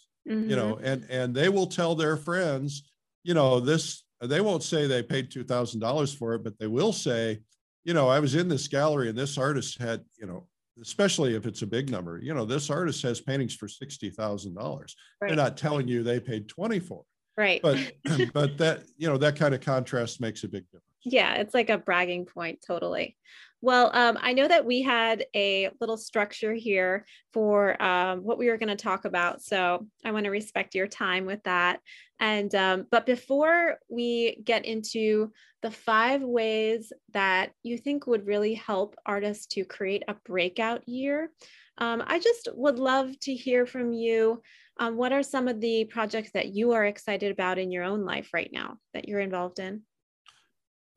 [0.46, 0.56] you Mhm.
[0.56, 2.90] know and and they will tell their friends
[3.22, 7.40] you know this they won't say they paid $2000 for it but they will say
[7.84, 10.46] you know i was in this gallery and this artist had you know
[10.80, 15.28] especially if it's a big number you know this artist has paintings for $60000 Right.
[15.28, 17.62] they're not telling you they paid 20 for it right.
[17.62, 17.78] but
[18.32, 21.70] but that you know that kind of contrast makes a big difference Yeah, it's like
[21.70, 23.16] a bragging point, totally.
[23.64, 28.50] Well, um, I know that we had a little structure here for um, what we
[28.50, 31.80] were going to talk about, so I want to respect your time with that.
[32.20, 38.52] And um, but before we get into the five ways that you think would really
[38.52, 41.30] help artists to create a breakout year,
[41.78, 44.42] um, I just would love to hear from you.
[44.78, 48.04] Um, what are some of the projects that you are excited about in your own
[48.04, 49.84] life right now that you're involved in?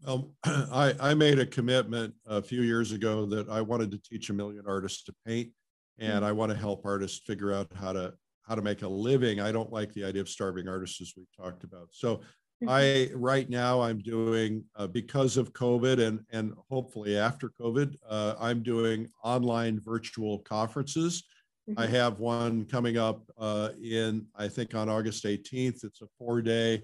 [0.05, 4.29] Um, I, I made a commitment a few years ago that I wanted to teach
[4.29, 5.51] a million artists to paint,
[5.99, 9.41] and I want to help artists figure out how to how to make a living.
[9.41, 11.89] I don't like the idea of starving artists, as we talked about.
[11.91, 12.21] So,
[12.65, 18.36] I right now I'm doing uh, because of COVID and and hopefully after COVID, uh,
[18.39, 21.23] I'm doing online virtual conferences.
[21.75, 21.89] I Mhm.
[21.89, 25.83] have one coming up uh, in, I think on August 18th.
[25.83, 26.81] It's a four day,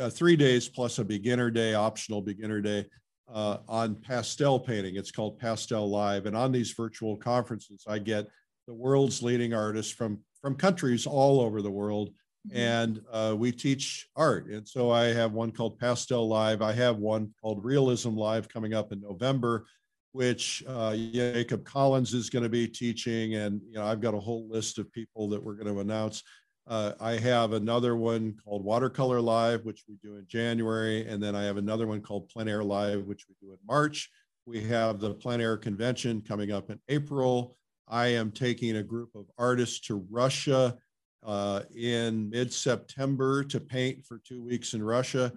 [0.00, 2.86] uh, three days plus a beginner day, optional beginner day
[3.32, 4.96] uh, on pastel painting.
[4.96, 6.26] It's called Pastel Live.
[6.26, 8.26] And on these virtual conferences, I get
[8.66, 12.10] the world's leading artists from, from countries all over the world.
[12.50, 12.56] Mhm.
[12.56, 14.46] And uh, we teach art.
[14.46, 16.62] And so I have one called Pastel Live.
[16.62, 19.66] I have one called Realism Live coming up in November.
[20.12, 23.34] which uh, Jacob Collins is going to be teaching.
[23.34, 26.22] And, you know, I've got a whole list of people that we're going to announce.
[26.68, 31.08] Uh, I have another one called Watercolor Live, which we do in January.
[31.08, 34.10] And then I have another one called Plein Air Live, which we do in March.
[34.44, 37.56] We have the Plein Air Convention coming up in April.
[37.88, 40.76] I am taking a group of artists to Russia
[41.24, 45.32] uh, in mid September to paint for two weeks in Russia.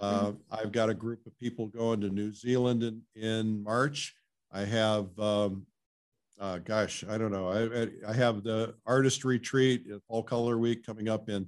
[0.00, 4.14] Uh, I've got a group of people going to New Zealand in, in March.
[4.52, 5.66] I have, um,
[6.40, 7.48] uh, gosh, I don't know.
[7.48, 11.46] I, I have the artist retreat, Fall Color Week coming up in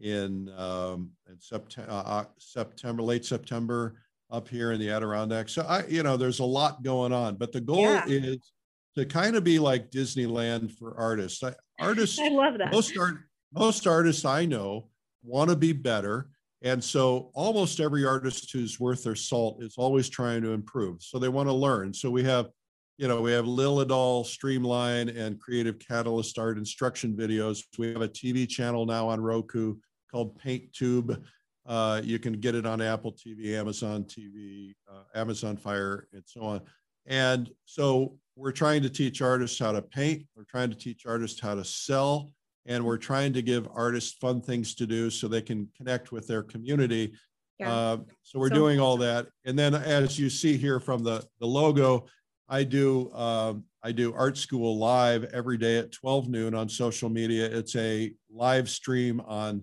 [0.00, 5.52] in, um, in September, uh, September, late September up here in the Adirondacks.
[5.52, 8.04] So I, you know, there's a lot going on, but the goal yeah.
[8.06, 8.52] is
[8.96, 11.42] to kind of be like Disneyland for artists.
[11.44, 12.72] I, artists, I love that.
[12.72, 13.18] Most art,
[13.52, 14.88] most artists I know
[15.22, 16.28] want to be better
[16.64, 21.02] and so almost every artist who's worth their salt is always trying to improve.
[21.02, 21.92] So they want to learn.
[21.92, 22.48] So we have,
[22.96, 27.60] you know, we have Liliedahl, Streamline, and Creative Catalyst art instruction videos.
[27.78, 29.76] We have a TV channel now on Roku
[30.10, 31.24] called Paint Tube.
[31.66, 36.42] Uh, you can get it on Apple TV, Amazon TV, uh, Amazon Fire, and so
[36.42, 36.60] on.
[37.06, 40.26] And so we're trying to teach artists how to paint.
[40.36, 42.32] We're trying to teach artists how to sell
[42.66, 46.26] and we're trying to give artists fun things to do so they can connect with
[46.26, 47.12] their community.
[47.58, 47.72] Yeah.
[47.72, 51.24] Uh, so we're so, doing all that, and then as you see here from the
[51.38, 52.06] the logo,
[52.48, 57.08] I do um, I do art school live every day at 12 noon on social
[57.08, 57.46] media.
[57.46, 59.62] It's a live stream on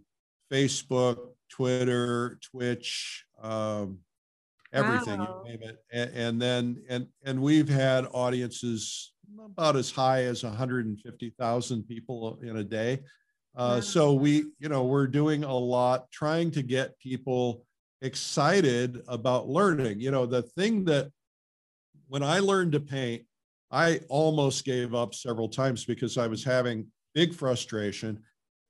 [0.52, 1.18] Facebook,
[1.50, 4.00] Twitter, Twitch, um,
[4.74, 5.44] everything wow.
[5.46, 9.14] you name it, and, and then and and we've had audiences
[9.46, 13.00] about as high as 150,000 people in a day.
[13.56, 13.82] Uh, yeah.
[13.82, 17.66] So we, you know, we're doing a lot trying to get people
[18.02, 20.00] excited about learning.
[20.00, 21.12] You know, the thing that
[22.12, 23.24] when I learned to paint,
[23.72, 28.22] I almost gave up several times because I was having big frustration.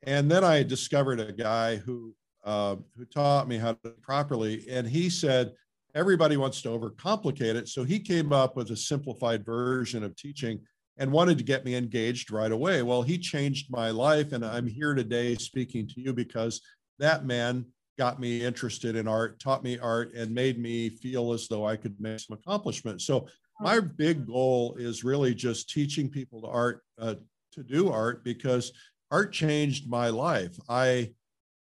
[0.04, 4.88] And then I discovered a guy who uh, who taught me how to properly, and
[4.88, 5.54] he said,
[5.96, 7.68] everybody wants to overcomplicate it.
[7.68, 10.60] So he came up with a simplified version of teaching
[10.98, 12.84] and wanted to get me engaged right away.
[12.84, 14.34] Well, he changed my life.
[14.34, 16.62] And I'm here today speaking to you because
[17.00, 17.66] that man
[17.98, 21.76] got me interested in art, taught me art, and made me feel as though I
[21.76, 23.02] could make some accomplishment.
[23.02, 23.28] So
[23.60, 27.16] my big goal is really just teaching people to art, uh,
[27.54, 28.72] to do art because
[29.12, 30.58] art changed my life.
[30.68, 31.12] I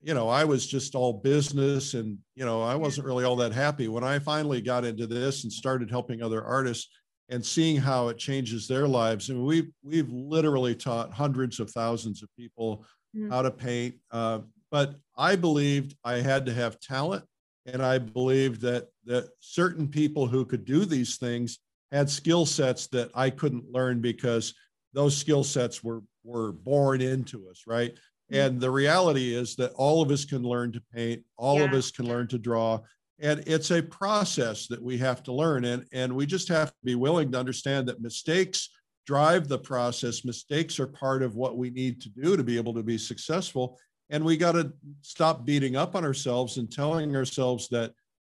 [0.03, 3.53] you know, I was just all business and, you know, I wasn't really all that
[3.53, 3.87] happy.
[3.89, 6.89] When I finally got into this and started helping other artists
[7.29, 11.71] and seeing how it changes their lives, I mean, we've, we've literally taught hundreds of
[11.71, 13.31] thousands of people mm-hmm.
[13.31, 13.97] how to paint.
[14.11, 17.25] Uh, but I believed I had to have talent.
[17.67, 21.59] And I believed that, that certain people who could do these things
[21.93, 24.55] had skill sets that I couldn't learn because
[24.93, 27.93] those skill sets were, were born into us, right?
[27.93, 28.37] Mm-hmm.
[28.37, 31.65] And the reality is that all of us can learn to paint, all yeah.
[31.65, 32.81] of us can learn to draw.
[33.19, 35.67] And it's a process that we have to learn.
[35.67, 38.71] And, and we just have to be willing to understand that mistakes
[39.07, 40.25] drive the process.
[40.25, 43.79] Mistakes are part of what we need to do to be able to be successful.
[44.11, 47.93] And we got to stop beating up on ourselves and telling ourselves that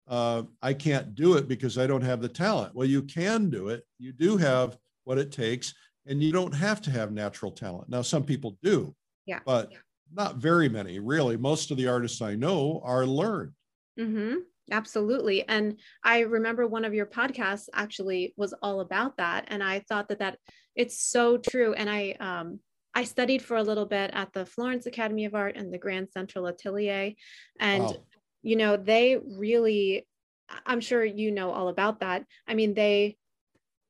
[0.09, 2.75] uh, I can't do it because I don't have the talent.
[2.75, 3.85] Well, you can do it.
[3.99, 5.75] You do have what it takes,
[6.07, 7.89] and you don't have to have natural talent.
[7.89, 8.95] Now, some people do.
[9.27, 9.41] Yeah.
[9.45, 9.79] But yeah
[10.15, 11.37] not very many, really.
[11.37, 13.53] Most of the artists I know are learned.
[13.99, 14.35] Mm-hmm.
[14.71, 15.47] Absolutely.
[15.49, 19.45] And I remember one of your podcasts actually was all about that.
[19.49, 20.39] And I thought that that
[20.75, 21.75] it's so true.
[21.75, 22.61] And I, um,
[22.95, 26.11] I studied for a little bit at the Florence Academy of Art and the Grand
[26.11, 27.13] Central Atelier.
[27.59, 27.97] And, wow.
[28.43, 30.07] you know, they really,
[30.65, 32.25] I'm sure you know all about that.
[32.47, 33.17] I mean, they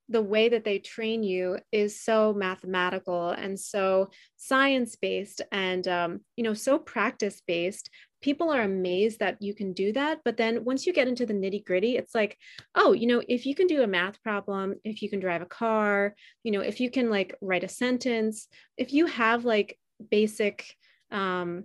[0.09, 6.21] the way that they train you is so mathematical and so science based and um,
[6.37, 7.88] you know so practice based
[8.24, 11.34] people are amazed that you can do that but then once you get into the
[11.34, 12.38] nitty gritty it's like
[12.74, 15.46] oh you know if you can do a math problem if you can drive a
[15.46, 18.48] car you know if you can like write a sentence
[18.79, 19.79] if you have like
[20.10, 20.75] basic
[21.10, 21.64] um,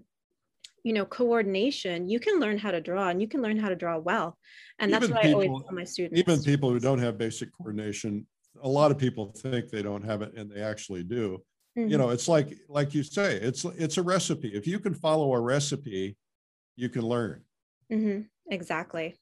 [0.83, 3.75] you know coordination you can learn how to draw and you can learn how to
[3.75, 4.37] draw well.
[4.79, 6.19] And that's even what people, i always tell my students.
[6.19, 8.25] even people who don't have basic coordination
[8.63, 11.41] a lot of people think they don't have it and they actually do.
[11.77, 11.89] Mm-hmm.
[11.91, 14.49] you know it's like like you say it's it's a recipe.
[14.49, 16.17] If you can follow a recipe
[16.79, 17.41] you can learn
[17.91, 18.21] mm-hmm.
[18.49, 19.19] exactly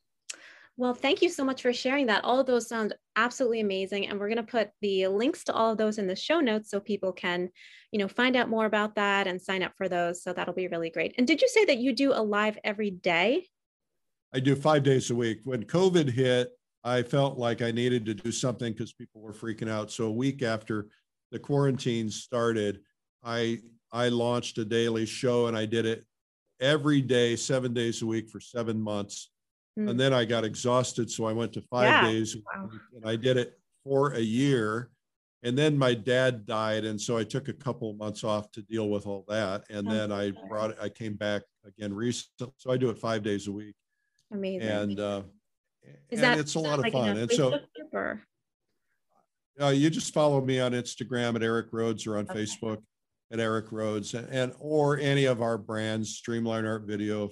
[0.80, 2.24] well, thank you so much for sharing that.
[2.24, 4.08] All of those sound absolutely amazing.
[4.08, 6.70] And we're going to put the links to all of those in the show notes
[6.70, 7.50] so people can,
[7.92, 10.22] you know, find out more about that and sign up for those.
[10.22, 11.16] So that'll be really great.
[11.18, 13.48] And did you say that you do a live every day?
[14.32, 15.40] I do five days a week.
[15.46, 16.52] When COVID hit,
[16.84, 19.90] I felt like I needed to do something because people were freaking out.
[19.90, 20.90] So a week after
[21.32, 22.82] the quarantine started,
[23.24, 26.06] I I launched a daily show and I did it
[26.60, 29.30] every day, seven days a week for seven months.
[29.78, 29.92] Mm.
[29.92, 31.10] And then I got exhausted.
[31.10, 32.04] So I went to five yeah.
[32.04, 32.70] days wow.
[32.96, 34.90] and I did it for a year.
[35.44, 36.84] And then my dad died.
[36.84, 39.64] And so I took a couple of months off to deal with all that.
[39.70, 42.54] And then I brought it, I came back again recently.
[42.58, 43.76] So I do it five days a week.
[44.34, 44.68] Amazing.
[44.68, 45.22] And, uh,
[46.10, 47.18] Is and that, it's a lot of fun.
[47.18, 47.60] And so,
[49.62, 52.42] uh, you just follow me on Instagram at Eric Rhoads or on okay.
[52.44, 52.82] Facebook
[53.32, 57.30] at Eric Rhoads and, and, or any of our brands, Streamline Art Video,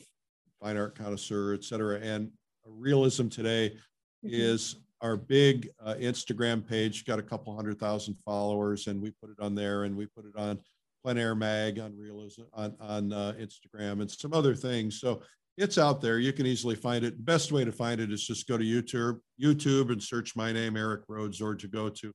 [0.62, 2.00] Fine Art Connoisseur, et cetera.
[2.00, 2.32] And
[2.66, 4.30] Realism Today mm-hmm.
[4.32, 9.30] is our big uh, Instagram page, got a couple hundred thousand followers, and we put
[9.30, 10.60] it on there, and we put it on
[11.04, 15.00] Plein Air Mag on Realism on on uh, Instagram and some other things.
[15.00, 15.22] So
[15.58, 16.20] it's out there.
[16.20, 17.18] You can easily find it.
[17.18, 20.52] The best way to find it is just go to YouTube, YouTube, and search my
[20.52, 22.12] name, Eric Rhoads, or to go to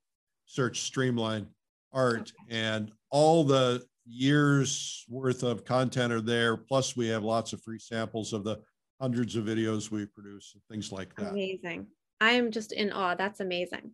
[0.46, 1.46] search Streamline
[1.92, 6.56] Art, and all the years worth of content are there.
[6.56, 8.60] Plus, we have lots of free samples of the
[9.00, 11.30] hundreds of videos we produce and things like that.
[11.30, 11.86] Amazing.
[12.20, 13.14] I am just in awe.
[13.14, 13.92] That's amazing.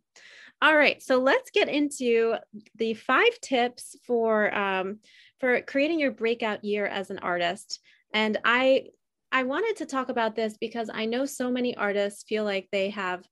[0.62, 2.34] All right, so let's get into
[2.76, 5.00] the five tips for um,
[5.38, 7.80] for creating your breakout year as an artist.
[8.14, 8.86] And I
[9.30, 12.90] I wanted to talk about this because I know so many artists feel like they
[12.90, 13.26] have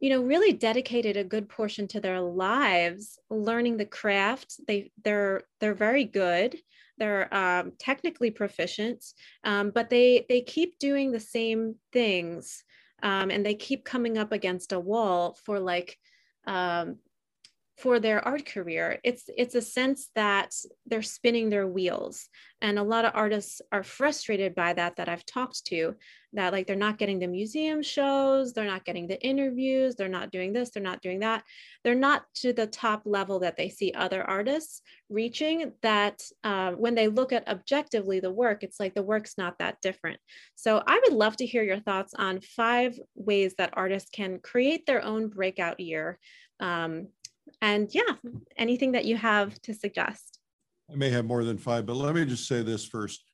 [0.00, 4.60] you know really dedicated a good portion to their lives learning the craft.
[4.66, 6.56] They they're they're very good.
[6.98, 9.04] They're um, technically proficient
[9.44, 12.62] um, but they they keep doing the same things
[13.02, 15.98] um, and they keep coming up against a wall for like
[16.46, 16.96] um,
[17.80, 20.54] for their art career it's it's a sense that
[20.86, 22.28] they're spinning their wheels.
[22.62, 25.94] And a lot of artists are frustrated by that that i've talked to
[26.34, 30.30] that like they're not getting the museum shows they're not getting the interviews they're not
[30.30, 31.42] doing this they're not doing that.
[31.82, 36.94] They're not to the top level that they see other artists reaching that uh, when
[36.94, 40.20] they look at objectively the work it's like the work's not that different.
[40.54, 44.84] So i would love to hear your thoughts on five ways that artists can create
[44.84, 46.18] their own breakout year
[46.60, 47.08] um,
[47.60, 48.14] and yeah,
[48.56, 50.38] anything that you have to suggest.
[50.90, 53.24] I may have more than five, but let me just say this first.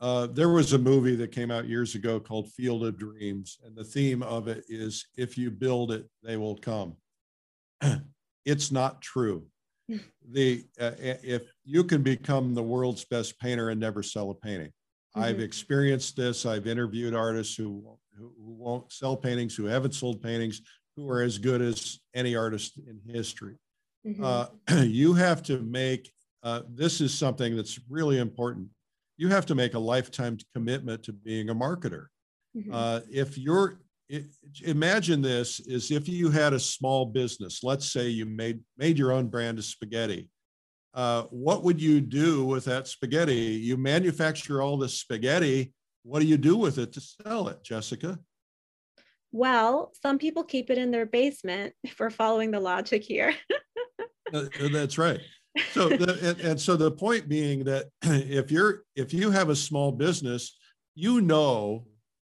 [0.00, 3.76] Uh, there was a movie that came out years ago called Field of Dreams, and
[3.76, 6.96] the theme of it is if you build it, they will come.
[8.44, 9.46] it's not true.
[10.30, 14.68] the uh, if you can become the world's best painter and never sell a painting.
[15.16, 15.22] Mm-hmm.
[15.22, 16.46] I've experienced this.
[16.46, 17.84] I've interviewed artists who,
[18.16, 20.62] who, who won't sell paintings, who haven't sold paintings,
[21.00, 23.56] who are as good as any artist in history.
[24.06, 24.24] Mm-hmm.
[24.24, 24.46] Uh,
[24.82, 26.10] you have to make
[26.42, 28.68] uh, this is something that's really important.
[29.16, 32.06] You have to make a lifetime commitment to being a marketer.
[32.56, 32.72] Mm-hmm.
[32.72, 34.26] Uh, if you're it,
[34.64, 39.12] imagine this is if you had a small business let's say you made made your
[39.12, 40.28] own brand of spaghetti
[40.94, 45.72] uh, what would you do with that spaghetti you manufacture all this spaghetti
[46.02, 48.18] what do you do with it to sell it jessica
[49.32, 53.34] well, some people keep it in their basement if we're following the logic here.
[54.34, 55.20] uh, that's right.
[55.72, 59.56] So, the, and, and so the point being that if you're if you have a
[59.56, 60.56] small business,
[60.94, 61.86] you know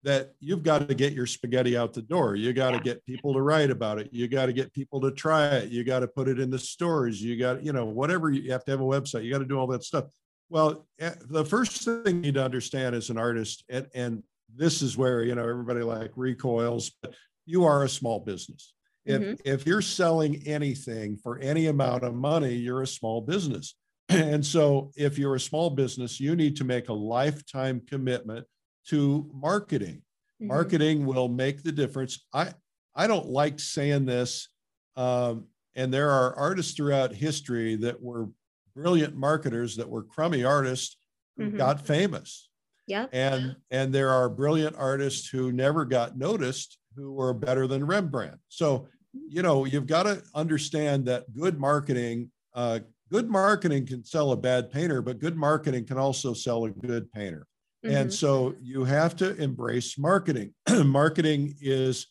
[0.02, 2.34] that you've got to get your spaghetti out the door.
[2.34, 2.82] You got to yeah.
[2.82, 4.08] get people to write about it.
[4.12, 5.70] You got to get people to try it.
[5.70, 7.22] You got to put it in the stores.
[7.22, 9.24] You got, you know, whatever you have to have a website.
[9.24, 10.06] You got to do all that stuff.
[10.50, 14.22] Well, eh, the first thing you need to understand as an artist, and, and
[14.56, 17.14] this is where you know everybody like recoils but
[17.46, 18.74] you are a small business
[19.04, 19.34] if mm-hmm.
[19.44, 23.74] if you're selling anything for any amount of money you're a small business
[24.08, 28.46] and so if you're a small business you need to make a lifetime commitment
[28.86, 29.96] to marketing
[30.40, 30.48] mm-hmm.
[30.48, 32.52] marketing will make the difference i
[32.94, 34.48] i don't like saying this
[34.96, 38.28] um, and there are artists throughout history that were
[38.76, 40.96] brilliant marketers that were crummy artists
[41.36, 41.56] who mm-hmm.
[41.56, 42.50] got famous
[42.86, 43.06] yeah.
[43.12, 48.38] And and there are brilliant artists who never got noticed who were better than Rembrandt.
[48.48, 52.80] So, you know, you've got to understand that good marketing, uh,
[53.10, 57.10] good marketing can sell a bad painter, but good marketing can also sell a good
[57.12, 57.46] painter.
[57.84, 57.96] Mm-hmm.
[57.96, 60.54] And so you have to embrace marketing.
[60.84, 62.06] marketing is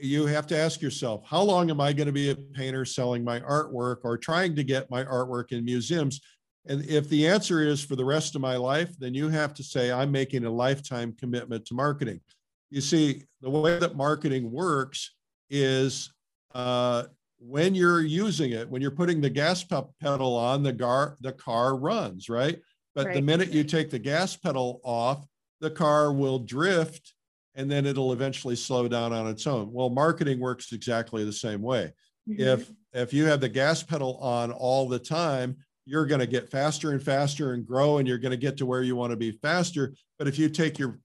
[0.00, 3.24] you have to ask yourself, how long am I going to be a painter selling
[3.24, 6.20] my artwork or trying to get my artwork in museums?
[6.68, 9.62] And if the answer is for the rest of my life, then you have to
[9.62, 12.20] say, I'm making a lifetime commitment to marketing.
[12.70, 15.14] You see, the way that marketing works
[15.48, 16.12] is
[16.54, 17.04] uh,
[17.38, 21.74] when you're using it, when you're putting the gas pedal on, the, gar- the car
[21.76, 22.60] runs, right?
[22.94, 23.14] But right.
[23.14, 25.26] the minute you take the gas pedal off,
[25.60, 27.14] the car will drift
[27.54, 29.72] and then it'll eventually slow down on its own.
[29.72, 31.92] Well, marketing works exactly the same way.
[32.28, 32.40] Mm-hmm.
[32.40, 35.56] If if you have the gas pedal on all the time,
[35.88, 38.66] you're going to get faster and faster and grow and you're going to get to
[38.66, 39.94] where you want to be faster.
[40.18, 40.98] But if you take your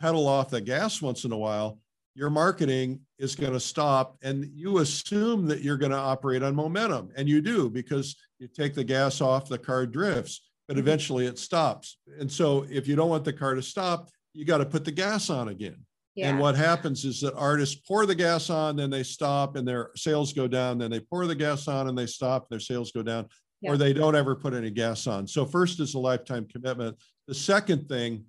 [0.00, 1.78] pedal off the gas once in a while,
[2.14, 6.54] your marketing is going to stop and you assume that you're going to operate on
[6.54, 10.86] momentum and you do because you take the gas off the car drifts but mm-hmm.
[10.86, 14.58] eventually it stops and so if you don't want the car to stop you got
[14.58, 15.76] to put the gas on again
[16.14, 16.28] yeah.
[16.28, 19.90] and what happens is that artists pour the gas on then they stop and their
[19.96, 22.92] sales go down then they pour the gas on and they stop and their sales
[22.92, 23.26] go down
[23.64, 23.70] yeah.
[23.70, 25.26] or they don't ever put any gas on.
[25.26, 26.96] So first is a lifetime commitment.
[27.26, 28.24] The second thing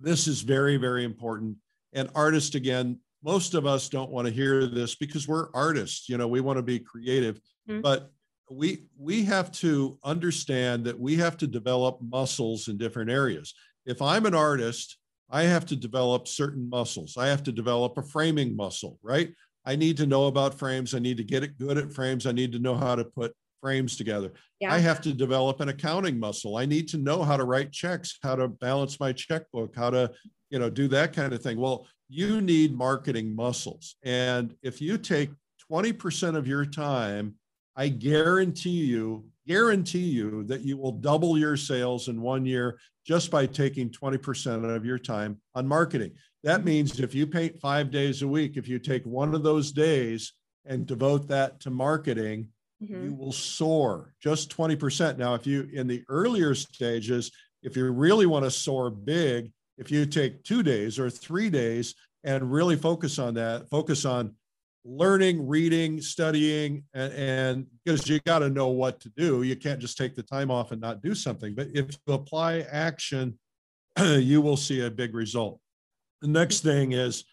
[0.00, 1.56] this is very very important.
[1.92, 6.18] And artists again most of us don't want to hear this because we're artists you
[6.18, 7.40] know we want to be creative.
[7.68, 7.80] Mm-hmm.
[7.80, 8.12] but
[8.50, 13.54] we we have to understand that we have to develop muscles in different areas.
[13.86, 14.98] If i'm an artist
[15.30, 17.16] i have to develop certain muscles.
[17.16, 19.32] I have to develop a framing muscle right?
[19.64, 20.94] I need to know about frames.
[20.94, 22.24] I need to get it good at frames.
[22.24, 23.34] I need to know how to put
[23.66, 24.72] frames together yeah.
[24.72, 28.18] i have to develop an accounting muscle i need to know how to write checks
[28.22, 30.10] how to balance my checkbook how to
[30.50, 33.96] you know do that kind of thing well you need marketing muscles.
[34.04, 35.30] And if you take
[35.70, 37.34] 20% of your time,
[37.74, 43.30] I guarantee you, guarantee you that you will double your sales in one year just
[43.30, 46.12] by taking 20% of your time on marketing.
[46.42, 49.72] That means if you paint five days a week, if you take one of those
[49.72, 50.32] days
[50.64, 52.48] and devote that to marketing,
[52.82, 53.04] mm-hmm.
[53.04, 55.18] you will soar just 20%.
[55.18, 57.30] Now, if you in the earlier stages,
[57.62, 61.94] if you really want to soar big, if you take two days or three days
[62.24, 64.34] and really focus on that, focus on
[64.86, 69.42] learning, reading, studying, and, and because you got to know what to do.
[69.42, 71.54] You can't just take the time off and not do something.
[71.54, 73.38] But if you apply action,
[74.00, 75.60] you will see a big result.
[76.22, 77.24] The next thing is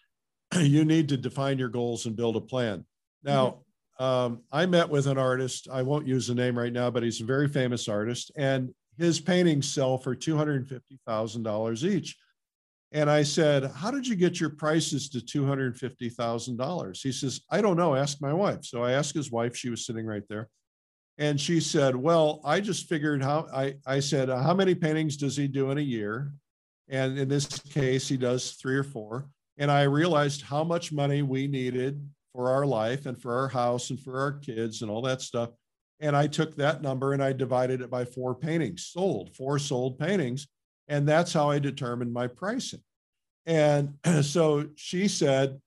[0.59, 2.85] you need to define your goals and build a plan.
[3.23, 3.59] Now, mm-hmm.
[4.03, 5.69] Um, I met with an artist.
[5.71, 9.21] I won't use the name right now, but he's a very famous artist, and his
[9.21, 12.17] paintings sell for two hundred and fifty thousand dollars each.
[12.91, 17.01] And I said, How did you get your prices to $250,000?
[17.01, 17.95] He says, I don't know.
[17.95, 18.63] Ask my wife.
[18.65, 19.55] So I asked his wife.
[19.55, 20.47] She was sitting right there.
[21.17, 25.37] And she said, Well, I just figured how I, I said, How many paintings does
[25.37, 26.33] he do in a year?
[26.89, 29.29] And in this case, he does three or four.
[29.57, 33.89] And I realized how much money we needed for our life and for our house
[33.89, 35.49] and for our kids and all that stuff.
[35.99, 39.99] And I took that number and I divided it by four paintings sold, four sold
[39.99, 40.47] paintings.
[40.87, 42.81] And that's how I determined my pricing.
[43.45, 45.59] And so she said,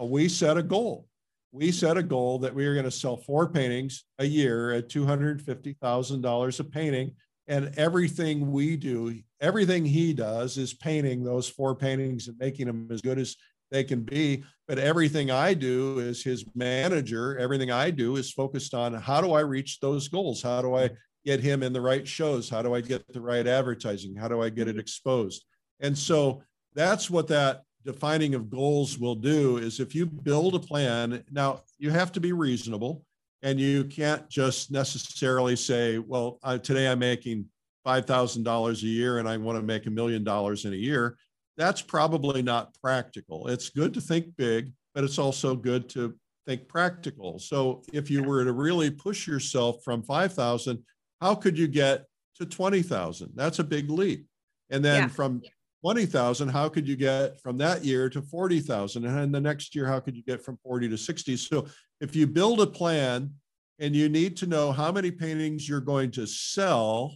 [0.00, 1.08] uh, we set a goal.
[1.50, 4.88] We set a goal that we were going to sell four paintings a year at
[4.88, 7.14] $250,000 a painting.
[7.48, 12.88] And everything we do, everything he does is painting those four paintings and making them
[12.90, 13.36] as good as
[13.72, 14.44] they can be.
[14.68, 17.36] But everything I do is his manager.
[17.38, 20.40] Everything I do is focused on how do I reach those goals?
[20.40, 20.90] How do I
[21.24, 22.48] get him in the right shows?
[22.48, 24.14] How do I get the right advertising?
[24.14, 25.44] How do I get it exposed?
[25.80, 26.42] And so
[26.74, 31.62] that's what that defining of goals will do is if you build a plan, now
[31.78, 33.04] you have to be reasonable
[33.42, 37.46] and you can't just necessarily say, well, today I'm making
[37.84, 41.16] $5,000 a year and I want to make a million dollars in a year.
[41.56, 43.48] That's probably not practical.
[43.48, 46.14] It's good to think big, but it's also good to
[46.46, 47.38] think practical.
[47.38, 50.82] So if you were to really push yourself from 5,000
[51.22, 53.30] how could you get to 20,000?
[53.36, 54.26] That's a big leap.
[54.70, 55.08] And then yeah.
[55.08, 55.40] from
[55.84, 59.04] 20,000, how could you get from that year to 40,000?
[59.04, 61.36] And then the next year, how could you get from 40 to 60?
[61.36, 61.66] So
[62.00, 63.30] if you build a plan
[63.78, 67.14] and you need to know how many paintings you're going to sell,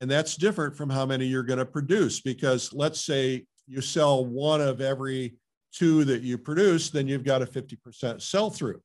[0.00, 4.24] and that's different from how many you're going to produce, because let's say you sell
[4.24, 5.36] one of every
[5.72, 8.80] two that you produce, then you've got a 50% sell through.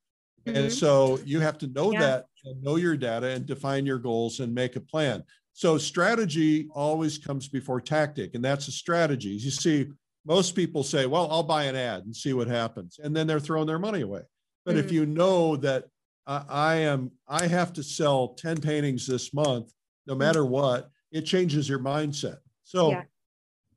[0.45, 0.57] Mm-hmm.
[0.57, 1.99] And so you have to know yeah.
[1.99, 5.23] that and know your data and define your goals and make a plan.
[5.53, 9.29] So strategy always comes before tactic, and that's a strategy.
[9.29, 9.87] You see,
[10.25, 12.99] most people say, well, I'll buy an ad and see what happens.
[13.01, 14.21] And then they're throwing their money away.
[14.65, 14.85] But mm-hmm.
[14.85, 15.85] if you know that
[16.25, 19.73] I, I am, I have to sell 10 paintings this month,
[20.07, 20.19] no mm-hmm.
[20.19, 22.37] matter what, it changes your mindset.
[22.63, 23.03] So yeah.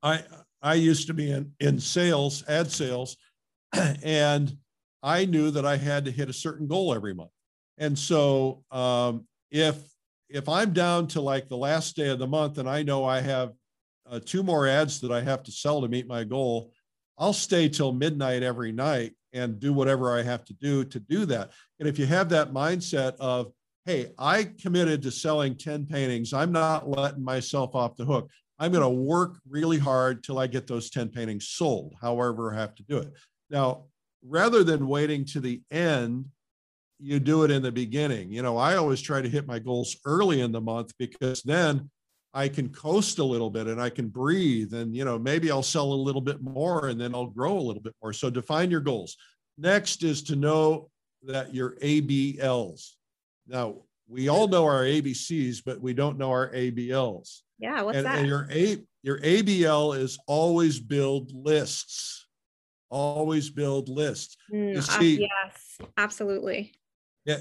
[0.03, 0.23] I
[0.63, 3.17] I used to be in, in sales, ad sales,
[4.03, 4.57] and
[5.03, 7.31] I knew that I had to hit a certain goal every month.
[7.79, 9.77] And so um, if
[10.29, 13.21] if I'm down to like the last day of the month and I know I
[13.21, 13.53] have
[14.11, 16.73] uh, two more ads that I have to sell to meet my goal,
[17.19, 21.27] I'll stay till midnight every night and do whatever I have to do to do
[21.27, 21.51] that.
[21.79, 23.53] And if you have that mindset of,
[23.85, 28.31] hey, I committed to selling 10 paintings, I'm not letting myself off the hook.
[28.59, 32.61] I'm going to work really hard till I get those 10 paintings sold, however I
[32.61, 33.13] have to do it.
[33.51, 33.85] Now,
[34.25, 36.27] rather than waiting to the end,
[37.01, 38.31] you do it in the beginning.
[38.31, 41.91] You know, I always try to hit my goals early in the month because then
[42.35, 45.63] I can coast a little bit and I can breathe and you know maybe I'll
[45.63, 48.13] sell a little bit more and then I'll grow a little bit more.
[48.13, 49.17] So define your goals.
[49.59, 50.91] Next is to know
[51.25, 52.93] that your ABLs.
[53.47, 57.41] Now, we all know our ABCs, but we don't know our ABLs.
[57.63, 58.19] Yeah, what's and, that?
[58.19, 62.27] And your A your ABL is always build lists.
[62.91, 64.37] Always build lists.
[64.53, 66.73] Mm, you uh, see, uh, yes, absolutely.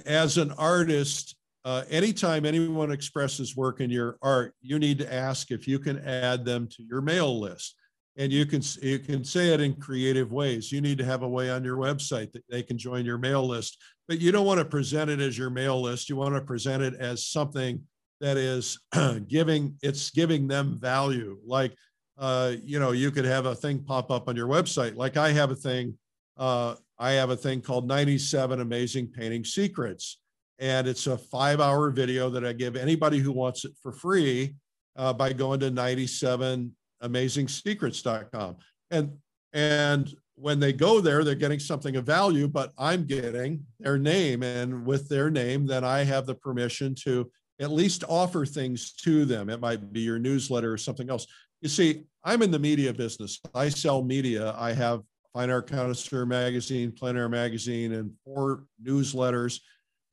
[0.06, 5.50] As an artist, uh, anytime anyone expresses work in your art, you need to ask
[5.50, 7.76] if you can add them to your mail list.
[8.16, 10.72] And you can you can say it in creative ways.
[10.72, 13.48] You need to have a way on your website that they can join your mail
[13.48, 16.10] list, but you don't want to present it as your mail list.
[16.10, 17.82] You want to present it as something
[18.22, 18.80] that is
[19.28, 21.38] giving it's giving them value.
[21.46, 21.76] Like
[22.18, 24.96] uh, you know, you could have a thing pop up on your website.
[24.96, 25.98] Like I have a thing.
[26.38, 30.22] Uh, I have a thing called 97 Amazing Painting Secrets
[30.62, 34.54] and it's a five hour video that I give anybody who wants it for free
[34.96, 38.58] uh, by going to 97amazingsecrets.com.
[38.92, 39.18] And,
[39.54, 44.44] and when they go there, they're getting something of value, but I'm getting their name.
[44.44, 49.24] And with their name, then I have the permission to at least offer things to
[49.24, 49.49] them.
[49.49, 51.28] It might be your newsletter or something else.
[51.62, 53.39] You see, I'm in the media business.
[53.53, 54.55] I sell media.
[54.57, 55.03] I have
[55.34, 59.62] Fine Art Connoisseur magazine, Plein Air magazine, and four newsletters.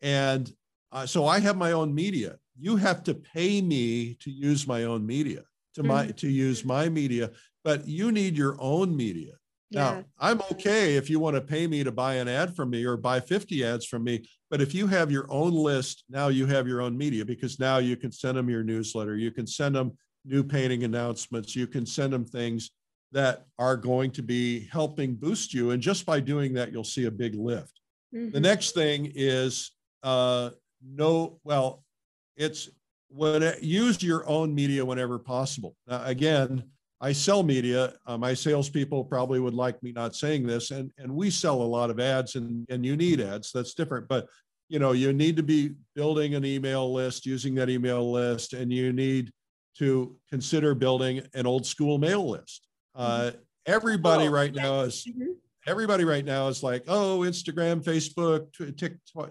[0.02, 0.52] And
[0.92, 2.36] uh, so I have my own media.
[2.60, 5.42] You have to pay me to use my own media,
[5.74, 6.12] to my mm-hmm.
[6.12, 7.30] to use my media,
[7.64, 9.34] but you need your own media.
[9.70, 9.80] Yeah.
[9.80, 12.84] Now, I'm okay if you want to pay me to buy an ad from me
[12.84, 16.46] or buy 50 ads from me, but if you have your own list, now you
[16.46, 19.74] have your own media because now you can send them your newsletter, you can send
[19.74, 19.92] them
[20.24, 22.70] new painting announcements, you can send them things
[23.12, 27.06] that are going to be helping boost you and just by doing that you'll see
[27.06, 27.80] a big lift.
[28.14, 28.32] Mm-hmm.
[28.32, 29.72] The next thing is
[30.02, 30.50] uh,
[30.82, 31.82] no, well,
[32.36, 32.68] it's
[33.08, 35.74] when it, use your own media whenever possible.
[35.86, 36.64] Now, again,
[37.00, 37.94] I sell media.
[38.06, 41.64] Uh, my salespeople probably would like me not saying this, and and we sell a
[41.64, 43.52] lot of ads, and and you need ads.
[43.52, 44.26] That's different, but
[44.68, 48.72] you know you need to be building an email list, using that email list, and
[48.72, 49.32] you need
[49.78, 52.66] to consider building an old school mail list.
[52.94, 53.38] Uh, mm-hmm.
[53.66, 55.32] everybody oh, right now is mm-hmm
[55.68, 58.48] everybody right now is like, oh, Instagram, Facebook,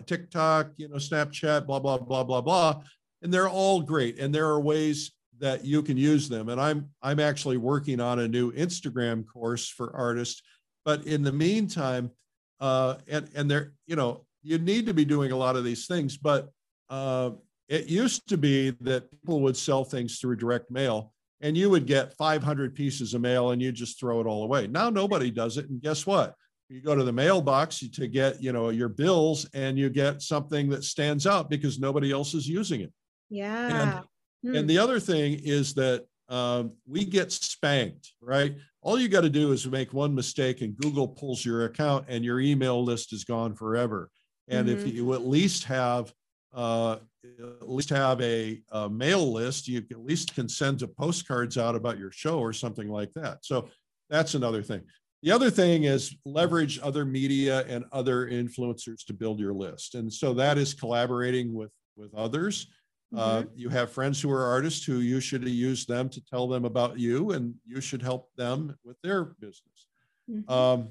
[0.05, 2.81] TikTok, you know, Snapchat, blah, blah, blah, blah, blah.
[3.23, 4.19] And they're all great.
[4.19, 6.49] And there are ways that you can use them.
[6.49, 10.41] And I'm I'm actually working on a new Instagram course for artists.
[10.85, 12.11] But in the meantime,
[12.59, 15.87] uh, and and there, you know, you need to be doing a lot of these
[15.87, 16.17] things.
[16.17, 16.49] But
[16.89, 17.31] uh,
[17.67, 21.85] it used to be that people would sell things through direct mail and you would
[21.85, 24.67] get 500 pieces of mail and you just throw it all away.
[24.67, 25.69] Now nobody does it.
[25.69, 26.33] And guess what?
[26.69, 30.69] You go to the mailbox to get, you know, your bills and you get something
[30.69, 32.91] that stands out because nobody else is using it.
[33.29, 33.99] Yeah.
[33.99, 34.05] And,
[34.49, 34.55] hmm.
[34.55, 38.55] and the other thing is that um, we get spanked, right?
[38.81, 42.23] All you got to do is make one mistake and Google pulls your account and
[42.23, 44.09] your email list is gone forever.
[44.49, 44.79] And mm-hmm.
[44.79, 46.13] if you at least have
[46.53, 46.97] uh,
[47.39, 49.67] at least have a, a, mail list.
[49.67, 53.39] You at least can send the postcards out about your show or something like that.
[53.45, 53.69] So
[54.09, 54.81] that's another thing.
[55.23, 59.95] The other thing is leverage other media and other influencers to build your list.
[59.95, 62.67] And so that is collaborating with, with others.
[63.15, 63.47] Uh, mm-hmm.
[63.47, 66.65] Uh, you have friends who are artists who you should use them to tell them
[66.65, 69.87] about you, and you should help them with their business.
[70.29, 70.51] Mm-hmm.
[70.51, 70.89] Um,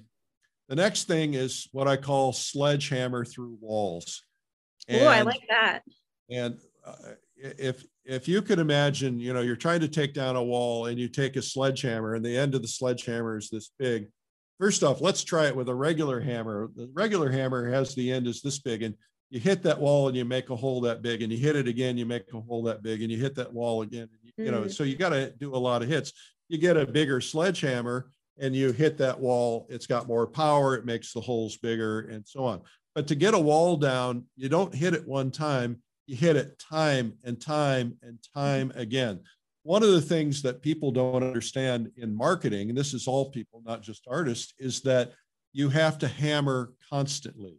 [0.69, 4.23] the next thing is what I call sledgehammer through walls.
[4.91, 5.83] Oh, I like that.
[6.31, 10.43] And uh, if if you could imagine, you know, you're trying to take down a
[10.43, 14.09] wall and you take a sledgehammer, and the end of the sledgehammer is this big.
[14.59, 16.71] First off, let's try it with a regular hammer.
[16.75, 18.95] The regular hammer has the end is this big, and
[19.31, 21.69] you hit that wall and you make a hole that big, and you hit it
[21.69, 24.09] again, you make a hole that big, and you hit that wall again.
[24.23, 24.45] You, mm.
[24.47, 24.73] you know, mm.
[24.73, 26.13] so you got to do a lot of hits.
[26.49, 30.85] You get a bigger sledgehammer and you hit that wall, it's got more power, it
[30.85, 32.61] makes the holes bigger, and so on.
[32.95, 36.59] But to get a wall down, you don't hit it one time, you hit it
[36.59, 39.21] time and time and time again.
[39.63, 43.63] One of the things that people don't understand in marketing, and this is all people,
[43.65, 45.13] not just artists, is that
[45.53, 47.59] you have to hammer constantly.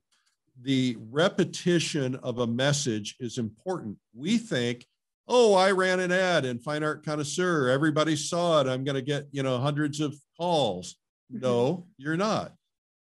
[0.61, 3.97] The repetition of a message is important.
[4.15, 4.85] We think,
[5.27, 7.69] oh, I ran an ad in Fine Art Connoisseur.
[7.69, 8.67] Everybody saw it.
[8.67, 10.95] I'm going to get, you know, hundreds of calls.
[11.29, 12.53] No, you're not.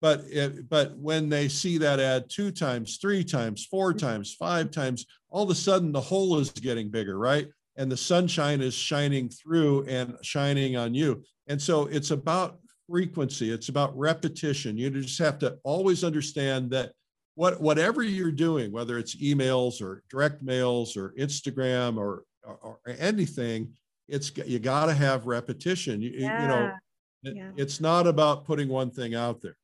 [0.00, 4.07] But it, but when they see that ad two times, three times, four mm-hmm.
[4.07, 7.48] times, five times, all of a sudden the hole is getting bigger, right?
[7.76, 11.22] and the sunshine is shining through and shining on you.
[11.48, 14.76] And so it's about frequency, it's about repetition.
[14.76, 16.92] You just have to always understand that
[17.35, 22.78] what whatever you're doing, whether it's emails or direct mails or Instagram or, or, or
[22.99, 23.72] anything,
[24.09, 26.01] it's you got to have repetition.
[26.01, 26.43] You, yeah.
[26.43, 27.51] you know, yeah.
[27.57, 29.57] it's not about putting one thing out there.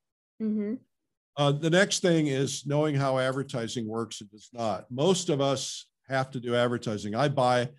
[0.43, 0.75] Mm-hmm.
[1.37, 4.91] Uh, the next thing is knowing how advertising works and does not.
[4.91, 7.15] Most of us have to do advertising.
[7.15, 7.71] I buy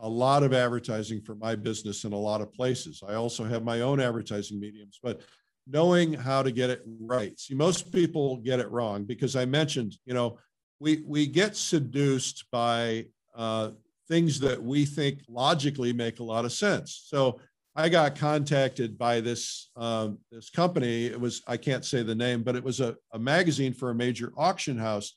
[0.00, 3.02] a lot of advertising for my business in a lot of places.
[3.06, 5.20] I also have my own advertising mediums, but
[5.66, 7.38] knowing how to get it right.
[7.38, 10.38] See, most people get it wrong because I mentioned, you know,
[10.80, 13.70] we we get seduced by uh,
[14.08, 17.04] things that we think logically make a lot of sense.
[17.06, 17.40] So
[17.74, 21.06] I got contacted by this um, this company.
[21.06, 23.94] It was I can't say the name, but it was a, a magazine for a
[23.94, 25.14] major auction house,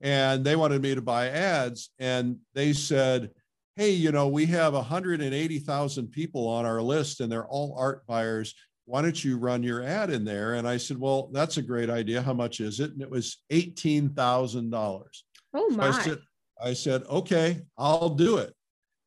[0.00, 1.90] and they wanted me to buy ads.
[1.98, 3.30] And they said,
[3.76, 8.54] "Hey, you know, we have 180,000 people on our list, and they're all art buyers.
[8.86, 11.90] Why don't you run your ad in there?" And I said, "Well, that's a great
[11.90, 12.22] idea.
[12.22, 15.24] How much is it?" And it was eighteen thousand dollars.
[15.54, 15.90] Oh my!
[15.90, 16.18] So I said,
[16.62, 18.54] I said, "Okay, I'll do it."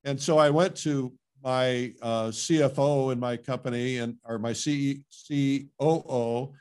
[0.04, 1.14] And so I went to
[1.44, 6.54] my uh, CFO in my company and or my C- COO,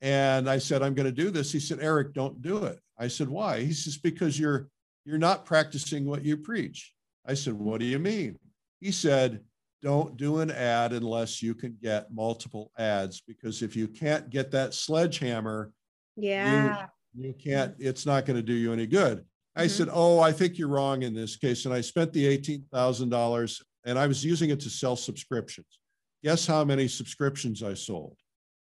[0.00, 1.50] and I said, I'm going to do this.
[1.52, 2.78] He said, Eric, don't do it.
[2.98, 3.60] I said, why?
[3.60, 4.68] He says, because you're
[5.04, 6.92] you're not practicing what you preach.
[7.26, 8.36] I said, what do you mean?
[8.80, 9.40] He said,
[9.82, 14.50] don't do an ad unless you can get multiple ads because if you can't get
[14.50, 15.72] that sledgehammer,
[16.16, 17.74] yeah, you, you can't.
[17.78, 19.24] It's not going to do you any good.
[19.54, 19.68] I mm-hmm.
[19.68, 23.10] said, "Oh, I think you're wrong in this case." And I spent the eighteen thousand
[23.10, 25.78] dollars and I was using it to sell subscriptions.
[26.22, 28.16] Guess how many subscriptions I sold?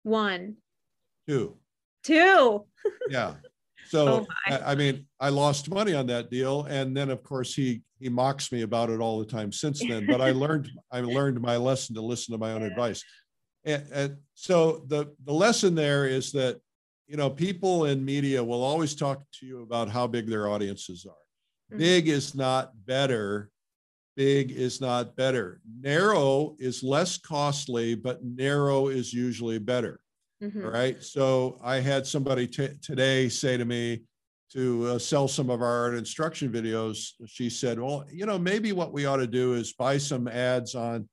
[0.02, 0.56] One.
[1.28, 1.56] Two.
[2.02, 2.66] Two.
[3.08, 3.34] yeah.
[3.86, 7.54] So oh I, I, mean, I lost money on that deal, and then of course
[7.54, 10.06] he he mocks me about it all the time since then.
[10.06, 12.66] But I learned I learned my lesson to listen to my own yeah.
[12.66, 13.02] advice,
[13.64, 16.60] and, and so the the lesson there is that
[17.06, 21.06] you know people in media will always talk to you about how big their audiences
[21.08, 21.72] are.
[21.72, 21.78] Mm-hmm.
[21.78, 23.50] Big is not better
[24.16, 25.60] big is not better.
[25.80, 29.98] Narrow is less costly, but narrow is usually better.
[30.42, 30.64] Mm-hmm.
[30.64, 31.02] All right.
[31.02, 34.02] So I had somebody t- today say to me
[34.54, 37.10] to uh, sell some of our art instruction videos.
[37.26, 40.74] She said, Well, you know, maybe what we ought to do is buy some ads
[40.74, 41.08] on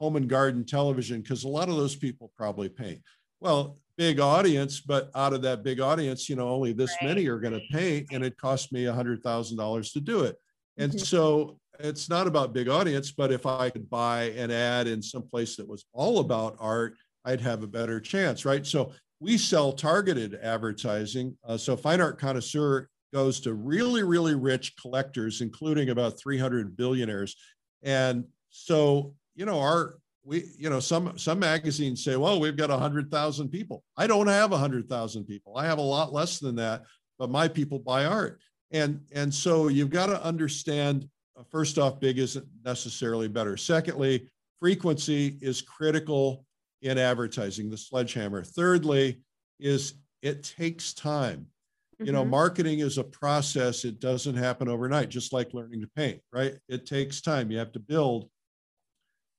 [0.00, 3.00] home and garden television because a lot of those people probably paint.
[3.40, 7.08] Well, big audience, but out of that big audience, you know, only this right.
[7.08, 10.22] many are going to paint, and it cost me a hundred thousand dollars to do
[10.22, 10.36] it.
[10.76, 10.98] And mm-hmm.
[10.98, 15.22] so it's not about big audience, but if I could buy an ad in some
[15.22, 18.66] place that was all about art, I'd have a better chance, right?
[18.66, 18.92] So
[19.24, 21.34] we sell targeted advertising.
[21.48, 27.34] Uh, so Fine Art Connoisseur goes to really, really rich collectors, including about 300 billionaires.
[27.82, 29.96] And so, you know, our
[30.26, 33.82] we, you know, some some magazines say, well, we've got 100,000 people.
[33.96, 35.56] I don't have 100,000 people.
[35.56, 36.82] I have a lot less than that,
[37.18, 38.40] but my people buy art.
[38.72, 41.08] And and so you've got to understand
[41.38, 43.56] uh, first off, big isn't necessarily better.
[43.56, 44.28] Secondly,
[44.60, 46.44] frequency is critical
[46.84, 48.44] in advertising, the sledgehammer.
[48.44, 49.22] Thirdly,
[49.58, 51.46] is it takes time.
[51.94, 52.06] Mm-hmm.
[52.06, 52.30] You know, mm-hmm.
[52.30, 56.54] marketing is a process, it doesn't happen overnight, just like learning to paint, right?
[56.68, 57.50] It takes time.
[57.50, 58.28] You have to build,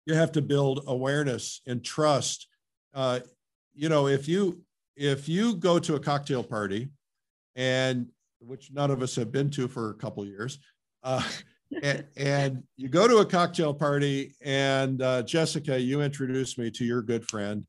[0.06, 2.48] you have to build awareness and trust.
[2.94, 3.20] Uh,
[3.74, 4.62] you know, if you
[4.96, 6.90] if you go to a cocktail party
[7.56, 8.08] and
[8.40, 10.60] which none of us have been to for a couple years,
[11.04, 11.22] uh,
[11.82, 16.86] and, and, you go to a cocktail party, and uh, Jessica, you introduce me to
[16.86, 17.66] your good friend,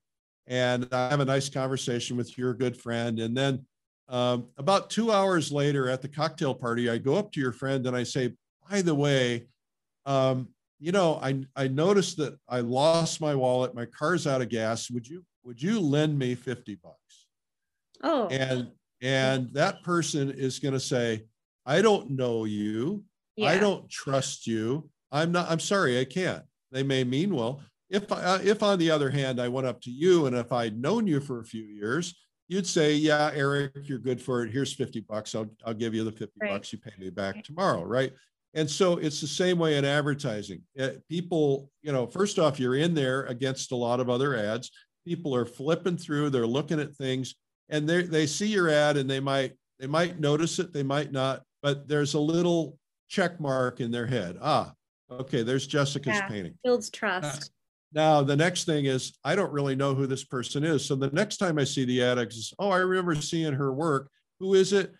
[0.46, 3.64] and I have a nice conversation with your good friend, and then
[4.08, 7.86] um, about two hours later at the cocktail party, I go up to your friend
[7.86, 8.34] and I say,
[8.70, 9.46] "By the way,
[10.04, 13.74] um, you know, I I noticed that I lost my wallet.
[13.74, 14.90] My car's out of gas.
[14.90, 17.26] Would you would you lend me fifty bucks?"
[18.02, 18.70] Oh, and
[19.02, 21.24] and that person is going to say,
[21.64, 23.04] "I don't know you."
[23.36, 23.48] Yeah.
[23.48, 24.88] I don't trust you.
[25.12, 26.42] I'm not, I'm sorry, I can't.
[26.72, 27.60] They may mean well.
[27.88, 30.52] If, I, uh, if on the other hand, I went up to you and if
[30.52, 32.14] I'd known you for a few years,
[32.48, 34.52] you'd say, yeah, Eric, you're good for it.
[34.52, 35.34] Here's 50 bucks.
[35.34, 36.50] I'll, I'll give you the 50 right.
[36.50, 36.72] bucks.
[36.72, 37.84] You pay me back tomorrow.
[37.84, 38.12] Right.
[38.54, 40.62] And so it's the same way in advertising.
[40.78, 44.70] Uh, people, you know, first off, you're in there against a lot of other ads.
[45.04, 47.34] People are flipping through, they're looking at things
[47.68, 51.12] and they they see your ad and they might they might notice it, they might
[51.12, 52.78] not, but there's a little
[53.08, 54.38] check mark in their head.
[54.40, 54.72] Ah,
[55.10, 56.54] okay, there's Jessica's yeah, painting.
[56.64, 57.50] Builds trust.
[57.92, 60.84] Now, the next thing is, I don't really know who this person is.
[60.84, 63.72] So the next time I see the ad, I says, oh, I remember seeing her
[63.72, 64.10] work.
[64.40, 64.92] Who is it?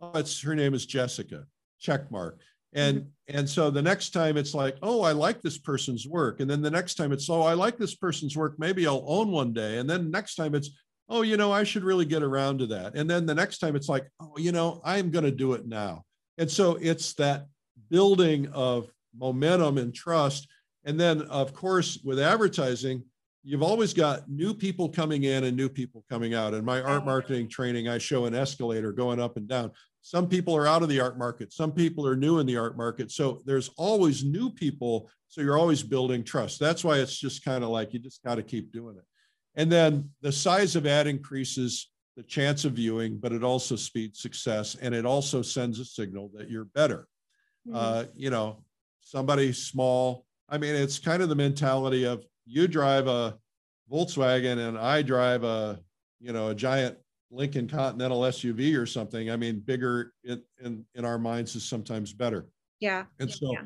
[0.00, 1.44] Oh, it's her name is Jessica.
[1.80, 2.40] Check mark.
[2.74, 3.38] And mm-hmm.
[3.38, 6.40] and so the next time it's like, oh, I like this person's work.
[6.40, 8.56] And then the next time it's, oh, I like this person's work.
[8.58, 9.78] Maybe I'll own one day.
[9.78, 10.70] And then next time it's,
[11.08, 12.96] oh, you know, I should really get around to that.
[12.96, 15.66] And then the next time it's like, oh, you know, I'm going to do it
[15.66, 16.04] now.
[16.38, 17.46] And so it's that
[17.90, 20.48] building of momentum and trust.
[20.84, 23.04] And then, of course, with advertising,
[23.44, 26.54] you've always got new people coming in and new people coming out.
[26.54, 29.72] In my art marketing training, I show an escalator going up and down.
[30.00, 32.76] Some people are out of the art market, some people are new in the art
[32.76, 33.10] market.
[33.12, 35.08] So there's always new people.
[35.28, 36.58] So you're always building trust.
[36.58, 39.04] That's why it's just kind of like you just got to keep doing it.
[39.54, 44.20] And then the size of ad increases the chance of viewing, but it also speeds
[44.20, 47.06] success and it also sends a signal that you're better.
[47.66, 47.76] Mm-hmm.
[47.76, 48.64] Uh, you know,
[49.00, 50.26] somebody small.
[50.48, 53.38] I mean, it's kind of the mentality of you drive a
[53.90, 55.80] Volkswagen and I drive a,
[56.20, 56.98] you know, a giant
[57.30, 59.30] Lincoln Continental SUV or something.
[59.30, 62.46] I mean, bigger in, in, in our minds is sometimes better.
[62.80, 63.04] Yeah.
[63.20, 63.62] And so, yeah.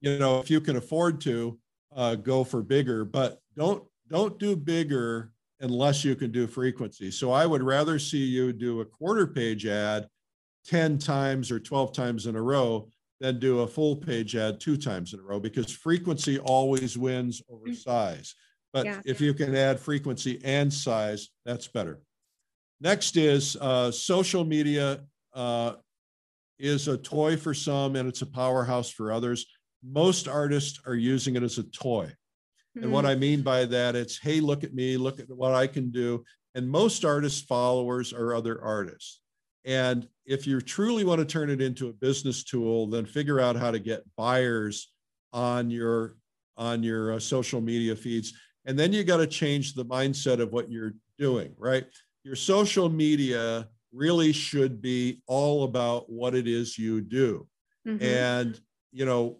[0.00, 1.58] you know, if you can afford to
[1.94, 5.30] uh, go for bigger, but don't, don't do bigger
[5.64, 7.10] unless you can do frequency.
[7.10, 10.06] So I would rather see you do a quarter page ad
[10.66, 12.88] 10 times or 12 times in a row
[13.18, 17.42] than do a full page ad two times in a row because frequency always wins
[17.48, 17.76] over mm.
[17.76, 18.34] size.
[18.74, 19.00] But yeah.
[19.06, 22.00] if you can add frequency and size, that's better.
[22.82, 25.00] Next is uh, social media
[25.32, 25.74] uh,
[26.58, 29.46] is a toy for some and it's a powerhouse for others.
[29.82, 32.12] Most artists are using it as a toy.
[32.76, 32.84] Mm-hmm.
[32.84, 33.12] And what mm-hmm.
[33.12, 36.24] I mean by that, it's, hey, look at me, look at what I can do.
[36.54, 39.20] And most artists' followers are other artists.
[39.64, 43.56] And if you truly want to turn it into a business tool, then figure out
[43.56, 44.92] how to get buyers
[45.32, 46.16] on your
[46.56, 48.32] on your uh, social media feeds.
[48.66, 51.84] And then you got to change the mindset of what you're doing, right?
[52.22, 57.46] Your social media really should be all about what it is you do.
[57.86, 58.04] Mm-hmm.
[58.04, 58.60] And
[58.92, 59.38] you know,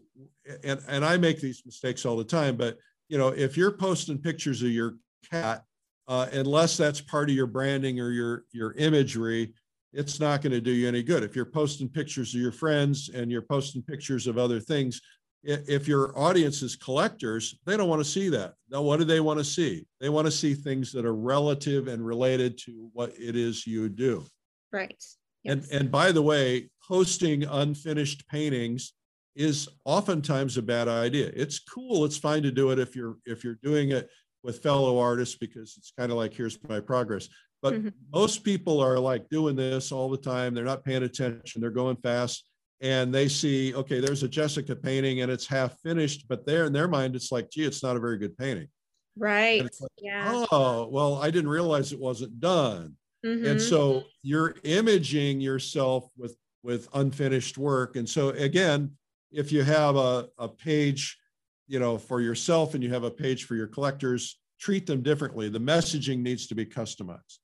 [0.65, 2.79] and and I make these mistakes all the time, but
[3.09, 4.97] you know, if you're posting pictures of your
[5.31, 5.65] cat,
[6.09, 9.55] uh, unless that's part of your branding or your your imagery,
[9.93, 11.23] it's not going to do you any good.
[11.23, 15.01] If you're posting pictures of your friends and you're posting pictures of other things,
[15.43, 18.55] if your audience is collectors, they don't want to see that.
[18.71, 19.87] Now, what do they want to see?
[20.01, 23.89] They want to see things that are relative and related to what it is you
[23.89, 24.25] do.
[24.73, 24.95] Right.
[24.99, 25.17] Yes.
[25.47, 28.95] And and by the way, posting unfinished paintings
[29.37, 31.31] is oftentimes a bad idea.
[31.35, 32.05] It's cool.
[32.05, 34.09] It's fine to do it if you're if you're doing it
[34.43, 37.29] with fellow artists because it's kind of like here's my progress.
[37.63, 37.89] But mm-hmm.
[38.13, 40.55] most people are like doing this all the time.
[40.55, 41.61] They're not paying attention.
[41.61, 42.45] They're going fast
[42.81, 46.73] and they see, okay, there's a Jessica painting and it's half finished, but there in
[46.73, 48.69] their mind, it's like, gee, it's not a very good painting.
[49.17, 49.63] Right.
[49.63, 50.45] Like, yeah.
[50.53, 52.97] Oh, well, I didn't realize it wasn't done.
[53.25, 53.47] Mm-hmm.
[53.47, 57.97] And so you're imaging yourself with with unfinished work.
[57.97, 58.91] And so again,
[59.35, 61.19] if you have a, a page,
[61.67, 65.49] you know, for yourself and you have a page for your collectors, treat them differently.
[65.49, 67.39] The messaging needs to be customized.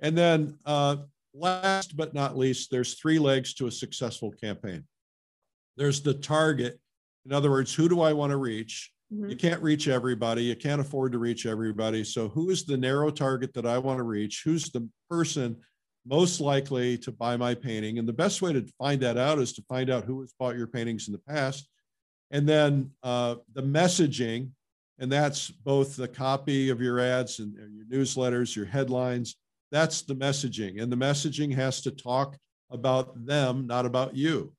[0.00, 0.96] And then uh,
[1.34, 4.84] last but not least, there's three legs to a successful campaign.
[5.76, 6.78] There's the target.
[7.26, 8.92] In other words, who do I want to reach?
[9.12, 9.30] Mm-hmm.
[9.30, 10.44] You can't reach everybody.
[10.44, 12.04] You can't afford to reach everybody.
[12.04, 14.42] So, who is the narrow target that I want to reach?
[14.44, 15.56] Who's the person
[16.06, 17.98] most likely to buy my painting?
[17.98, 20.56] And the best way to find that out is to find out who has bought
[20.56, 21.68] your paintings in the past.
[22.30, 24.50] And then uh, the messaging,
[24.98, 29.36] and that's both the copy of your ads and your newsletters, your headlines,
[29.70, 30.80] that's the messaging.
[30.82, 32.36] And the messaging has to talk
[32.70, 34.52] about them, not about you,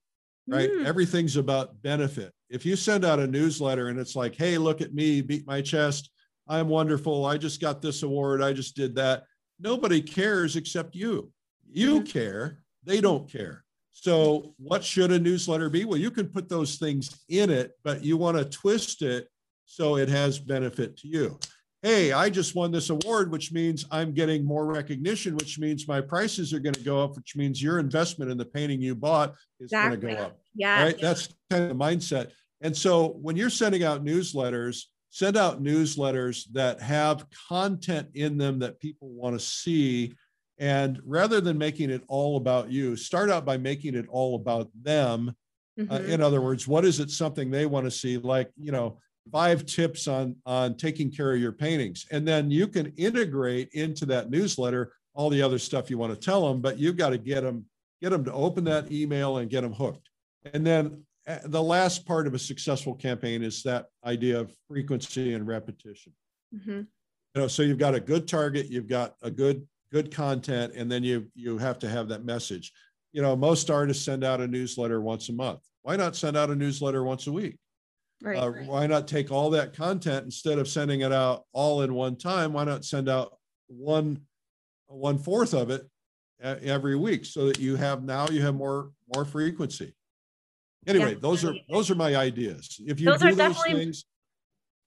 [0.48, 0.70] right?
[0.70, 0.86] Mm.
[0.86, 2.32] Everything's about benefit.
[2.50, 5.60] If you send out a newsletter and it's like, hey, look at me, beat my
[5.60, 6.10] chest,
[6.48, 9.24] I'm wonderful, I just got this award, I just did that.
[9.58, 11.32] Nobody cares except you.
[11.76, 12.04] You mm-hmm.
[12.04, 13.64] care, they don't care.
[13.92, 15.84] So, what should a newsletter be?
[15.84, 19.28] Well, you can put those things in it, but you want to twist it
[19.64, 21.38] so it has benefit to you
[21.86, 26.00] hey, I just won this award, which means I'm getting more recognition, which means my
[26.00, 29.34] prices are going to go up, which means your investment in the painting you bought
[29.60, 29.98] is exactly.
[29.98, 30.38] going to go up.
[30.56, 30.82] Yeah.
[30.82, 31.00] Right.
[31.00, 32.32] That's kind of the mindset.
[32.60, 38.58] And so when you're sending out newsletters, send out newsletters that have content in them
[38.58, 40.14] that people want to see.
[40.58, 44.70] And rather than making it all about you, start out by making it all about
[44.80, 45.34] them.
[45.78, 45.92] Uh, mm-hmm.
[45.92, 48.16] Uh, in other words, what is it something they want to see?
[48.16, 48.98] Like, you know,
[49.32, 54.06] five tips on on taking care of your paintings and then you can integrate into
[54.06, 57.18] that newsletter all the other stuff you want to tell them but you've got to
[57.18, 57.64] get them
[58.00, 60.10] get them to open that email and get them hooked
[60.54, 65.34] and then uh, the last part of a successful campaign is that idea of frequency
[65.34, 66.12] and repetition
[66.54, 66.70] mm-hmm.
[66.70, 66.86] you
[67.34, 69.66] know so you've got a good target you've got a good
[69.96, 72.72] good content and then you you have to have that message
[73.12, 76.50] you know most artists send out a newsletter once a month why not send out
[76.50, 77.58] a newsletter once a week?
[78.20, 78.66] Right, uh, right.
[78.66, 82.52] Why not take all that content instead of sending it out all in one time?
[82.52, 83.36] Why not send out
[83.68, 84.22] one
[84.88, 85.88] one fourth of it
[86.42, 89.94] every week so that you have now you have more more frequency.
[90.88, 92.80] Anyway, those are those are my ideas.
[92.84, 94.06] If you those do those things,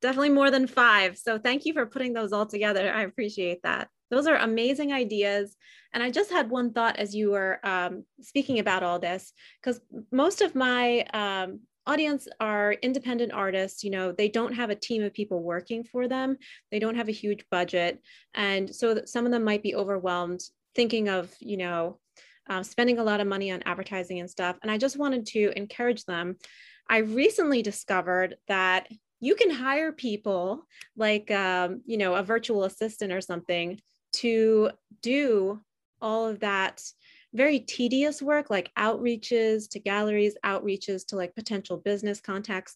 [0.01, 1.18] definitely more than five.
[1.18, 2.91] So thank you for putting those all together.
[2.93, 3.88] I appreciate that.
[4.10, 5.55] Those are amazing ideas.
[5.93, 9.82] And I just had one thought as you were um, speaking about all this, because
[10.12, 15.01] most of my um, audience are independent artists you know they don't have a team
[15.01, 16.38] of people working for them.
[16.72, 17.99] They don't have a huge budget.
[18.36, 20.41] And so some of them might be overwhelmed
[20.76, 21.99] thinking of you know
[22.49, 24.57] uh, spending a lot of money on advertising and stuff.
[24.62, 26.38] And i just wanted to encourage them.
[26.89, 28.88] I recently discovered that
[29.20, 30.64] you can hire people
[30.95, 33.80] like um, you know a virtual assistant or something
[34.14, 35.62] to do
[36.01, 36.82] all of that
[37.34, 42.76] very tedious work like outreaches to galleries, outreaches to like potential business contacts.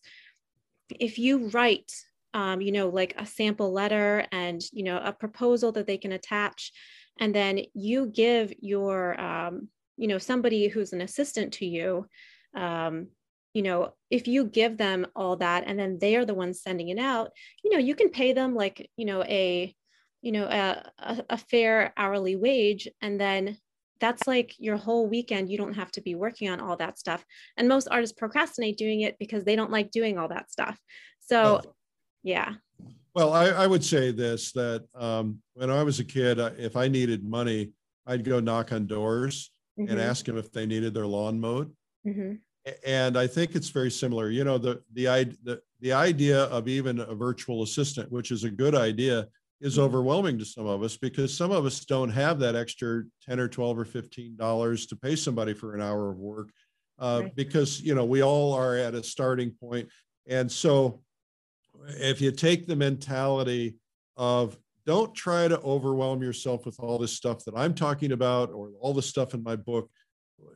[1.00, 1.92] If you write,
[2.34, 6.12] um, you know, like a sample letter and, you know, a proposal that they can
[6.12, 6.72] attach,
[7.20, 12.08] and then you give your, um, you know, somebody who's an assistant to you,
[12.56, 13.08] um,
[13.54, 16.90] you know, if you give them all that and then they are the ones sending
[16.90, 17.32] it out,
[17.64, 19.76] you know, you can pay them like, you know, a,
[20.24, 23.58] you know, a, a, a fair hourly wage and then
[24.00, 25.50] that's like your whole weekend.
[25.50, 27.24] You don't have to be working on all that stuff.
[27.56, 30.78] And most artists procrastinate doing it because they don't like doing all that stuff.
[31.22, 31.74] So, oh.
[32.22, 32.56] yeah.
[33.16, 36.90] Well, I, I, would say this that um, when I was a kid, if I
[36.90, 37.72] needed money,
[38.06, 39.90] I'd go knock on doors mm-hmm.
[39.90, 41.72] and ask them if they needed their lawn mowed.
[42.06, 42.34] Mm-hmm.
[42.86, 44.30] And I think it's very similar.
[44.30, 45.06] You know, the, the,
[45.44, 49.28] the, the idea of even a virtual assistant, which is a good idea,
[49.64, 53.40] is overwhelming to some of us because some of us don't have that extra 10
[53.40, 56.50] or 12 or 15 dollars to pay somebody for an hour of work
[57.00, 57.36] uh, right.
[57.36, 59.88] because you know we all are at a starting point
[60.28, 61.02] and so
[61.92, 63.78] if you take the mentality
[64.18, 68.72] of don't try to overwhelm yourself with all this stuff that i'm talking about or
[68.82, 69.90] all the stuff in my book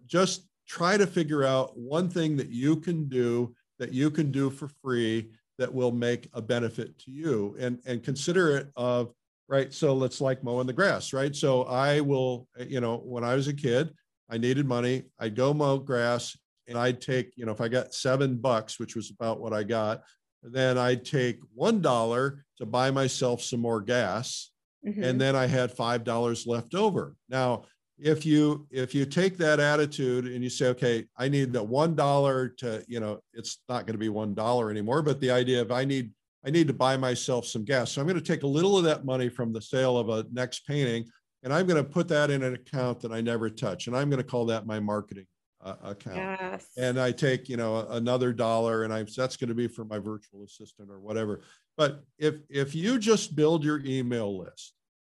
[0.05, 4.49] just try to figure out one thing that you can do that you can do
[4.49, 9.13] for free that will make a benefit to you and and consider it of
[9.47, 13.33] right so let's like mowing the grass right so i will you know when i
[13.33, 13.89] was a kid
[14.29, 16.37] i needed money i'd go mow grass
[16.67, 19.63] and i'd take you know if i got seven bucks which was about what i
[19.63, 20.01] got
[20.43, 24.51] then i'd take one dollar to buy myself some more gas
[24.85, 25.03] mm-hmm.
[25.03, 27.63] and then i had five dollars left over now
[27.99, 31.95] if you if you take that attitude and you say okay i need the one
[31.95, 35.61] dollar to you know it's not going to be one dollar anymore but the idea
[35.61, 36.11] of i need
[36.45, 37.91] i need to buy myself some gas.
[37.91, 40.25] So i'm going to take a little of that money from the sale of a
[40.31, 41.05] next painting
[41.43, 44.09] and i'm going to put that in an account that i never touch and i'm
[44.09, 45.25] going to call that my marketing
[45.63, 46.17] uh, account.
[46.17, 46.67] Yes.
[46.77, 49.97] and i take you know another dollar and i that's going to be for my
[49.97, 51.41] virtual assistant or whatever.
[51.75, 54.73] But if if you just build your email list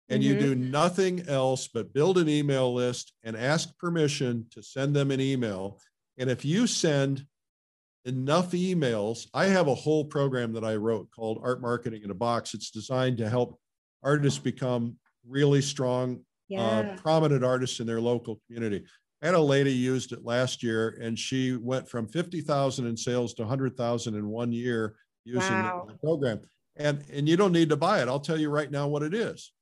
[0.10, 0.34] and mm-hmm.
[0.34, 5.12] you do nothing else but build an email list and ask permission to send them
[5.12, 5.80] an email.
[6.18, 7.26] And if you send
[8.06, 12.16] enough emails, I have a whole program that I wrote called Art Marketing in a
[12.16, 12.54] Box.
[12.54, 13.60] It's designed to help
[14.04, 14.98] artists become
[15.28, 16.62] really strong, uh, yeah.
[16.62, 18.84] uh, prominent artists in their local community.
[19.22, 23.34] I had a lady used it last year, and she went from 50,000 in sales
[23.36, 25.88] to 100,000 in one year using wow.
[25.88, 26.42] the program.
[26.76, 28.10] And, and you don't need to buy it.
[28.10, 29.54] I'll tell you right now what it is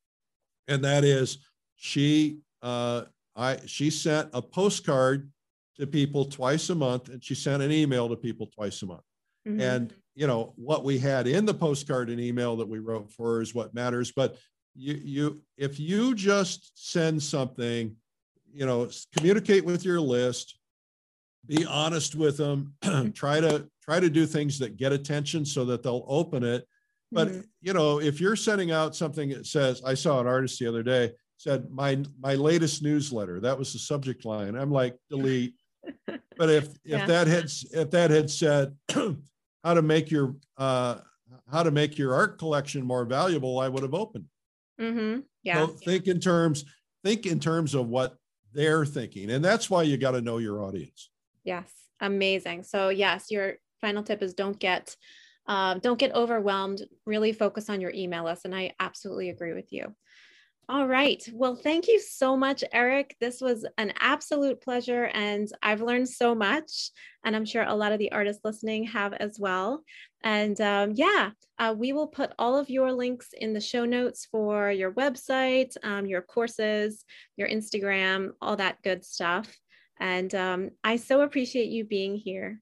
[0.68, 1.40] and that is
[1.76, 3.04] she uh,
[3.36, 5.30] I she sent a postcard
[5.78, 9.02] to people twice a month, and she sent an email to people twice a month.
[9.48, 9.62] Mm-hmm.
[9.62, 13.42] And you know what we had in the postcard and email that we wrote for
[13.42, 14.12] is what matters.
[14.12, 14.38] But
[14.76, 17.96] you you if you just send something,
[18.54, 20.60] you know, communicate with your list,
[21.48, 22.74] be honest with them,
[23.14, 26.68] try to try to do things that get attention so that they'll open it
[27.12, 27.42] but mm-hmm.
[27.62, 30.84] you know, if you're sending out something that says, I saw an artist the other
[30.84, 33.40] day said my my latest newsletter.
[33.40, 34.56] That was the subject line.
[34.56, 35.56] I'm like, delete.
[36.06, 37.06] but if if yeah.
[37.08, 38.76] that had if that had said
[39.64, 41.00] how to make your uh,
[41.52, 44.26] how to make your art collection more valuable, I would have opened.
[44.80, 45.22] Mm-hmm.
[45.44, 45.66] Yeah.
[45.66, 46.66] So think in terms
[47.04, 48.16] think in terms of what
[48.54, 51.10] they're thinking, and that's why you got to know your audience.
[51.44, 52.64] Yes, amazing.
[52.64, 54.96] So yes, your final tip is don't get
[55.52, 56.82] um, don't get overwhelmed.
[57.06, 58.46] Really focus on your email list.
[58.46, 59.94] And I absolutely agree with you.
[60.70, 61.22] All right.
[61.34, 63.18] Well, thank you so much, Eric.
[63.20, 66.92] This was an absolute pleasure, and I've learned so much.
[67.26, 69.84] And I'm sure a lot of the artists listening have as well.
[70.24, 74.30] And um, yeah, uh, we will put all of your links in the show notes
[74.32, 77.04] for your website, um, your courses,
[77.36, 79.54] your Instagram, all that good stuff.
[80.00, 82.62] And um, I so appreciate you being here.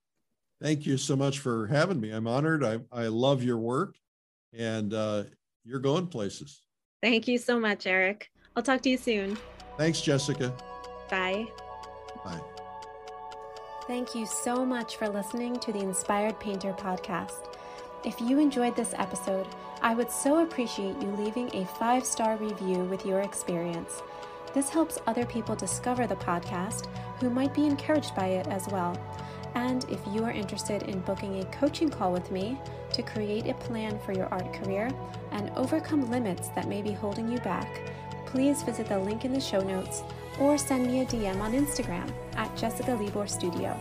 [0.62, 2.12] Thank you so much for having me.
[2.12, 2.64] I'm honored.
[2.64, 3.95] I, I love your work
[4.57, 5.24] and uh,
[5.64, 6.62] you're going places.
[7.01, 8.30] Thank you so much, Eric.
[8.55, 9.38] I'll talk to you soon.
[9.78, 10.53] Thanks, Jessica.
[11.10, 11.47] Bye.
[12.26, 12.41] Bye.
[13.88, 17.55] Thank you so much for listening to the Inspired Painter podcast.
[18.05, 19.47] If you enjoyed this episode,
[19.82, 24.01] I would so appreciate you leaving a five star review with your experience.
[24.53, 26.88] This helps other people discover the podcast
[27.20, 28.97] who might be encouraged by it as well.
[29.56, 32.60] And if you are interested in booking a coaching call with me
[32.93, 34.89] to create a plan for your art career
[35.32, 37.82] and overcome limits that may be holding you back,
[38.26, 40.04] please visit the link in the show notes
[40.39, 43.78] or send me a DM on Instagram at Jessica Libor Studio.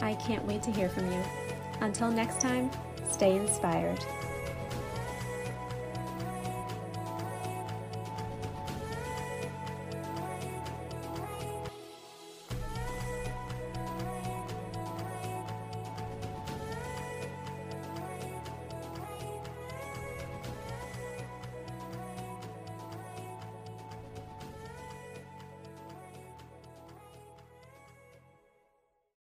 [0.00, 1.22] I can't wait to hear from you.
[1.80, 2.70] Until next time,
[3.10, 4.04] stay inspired.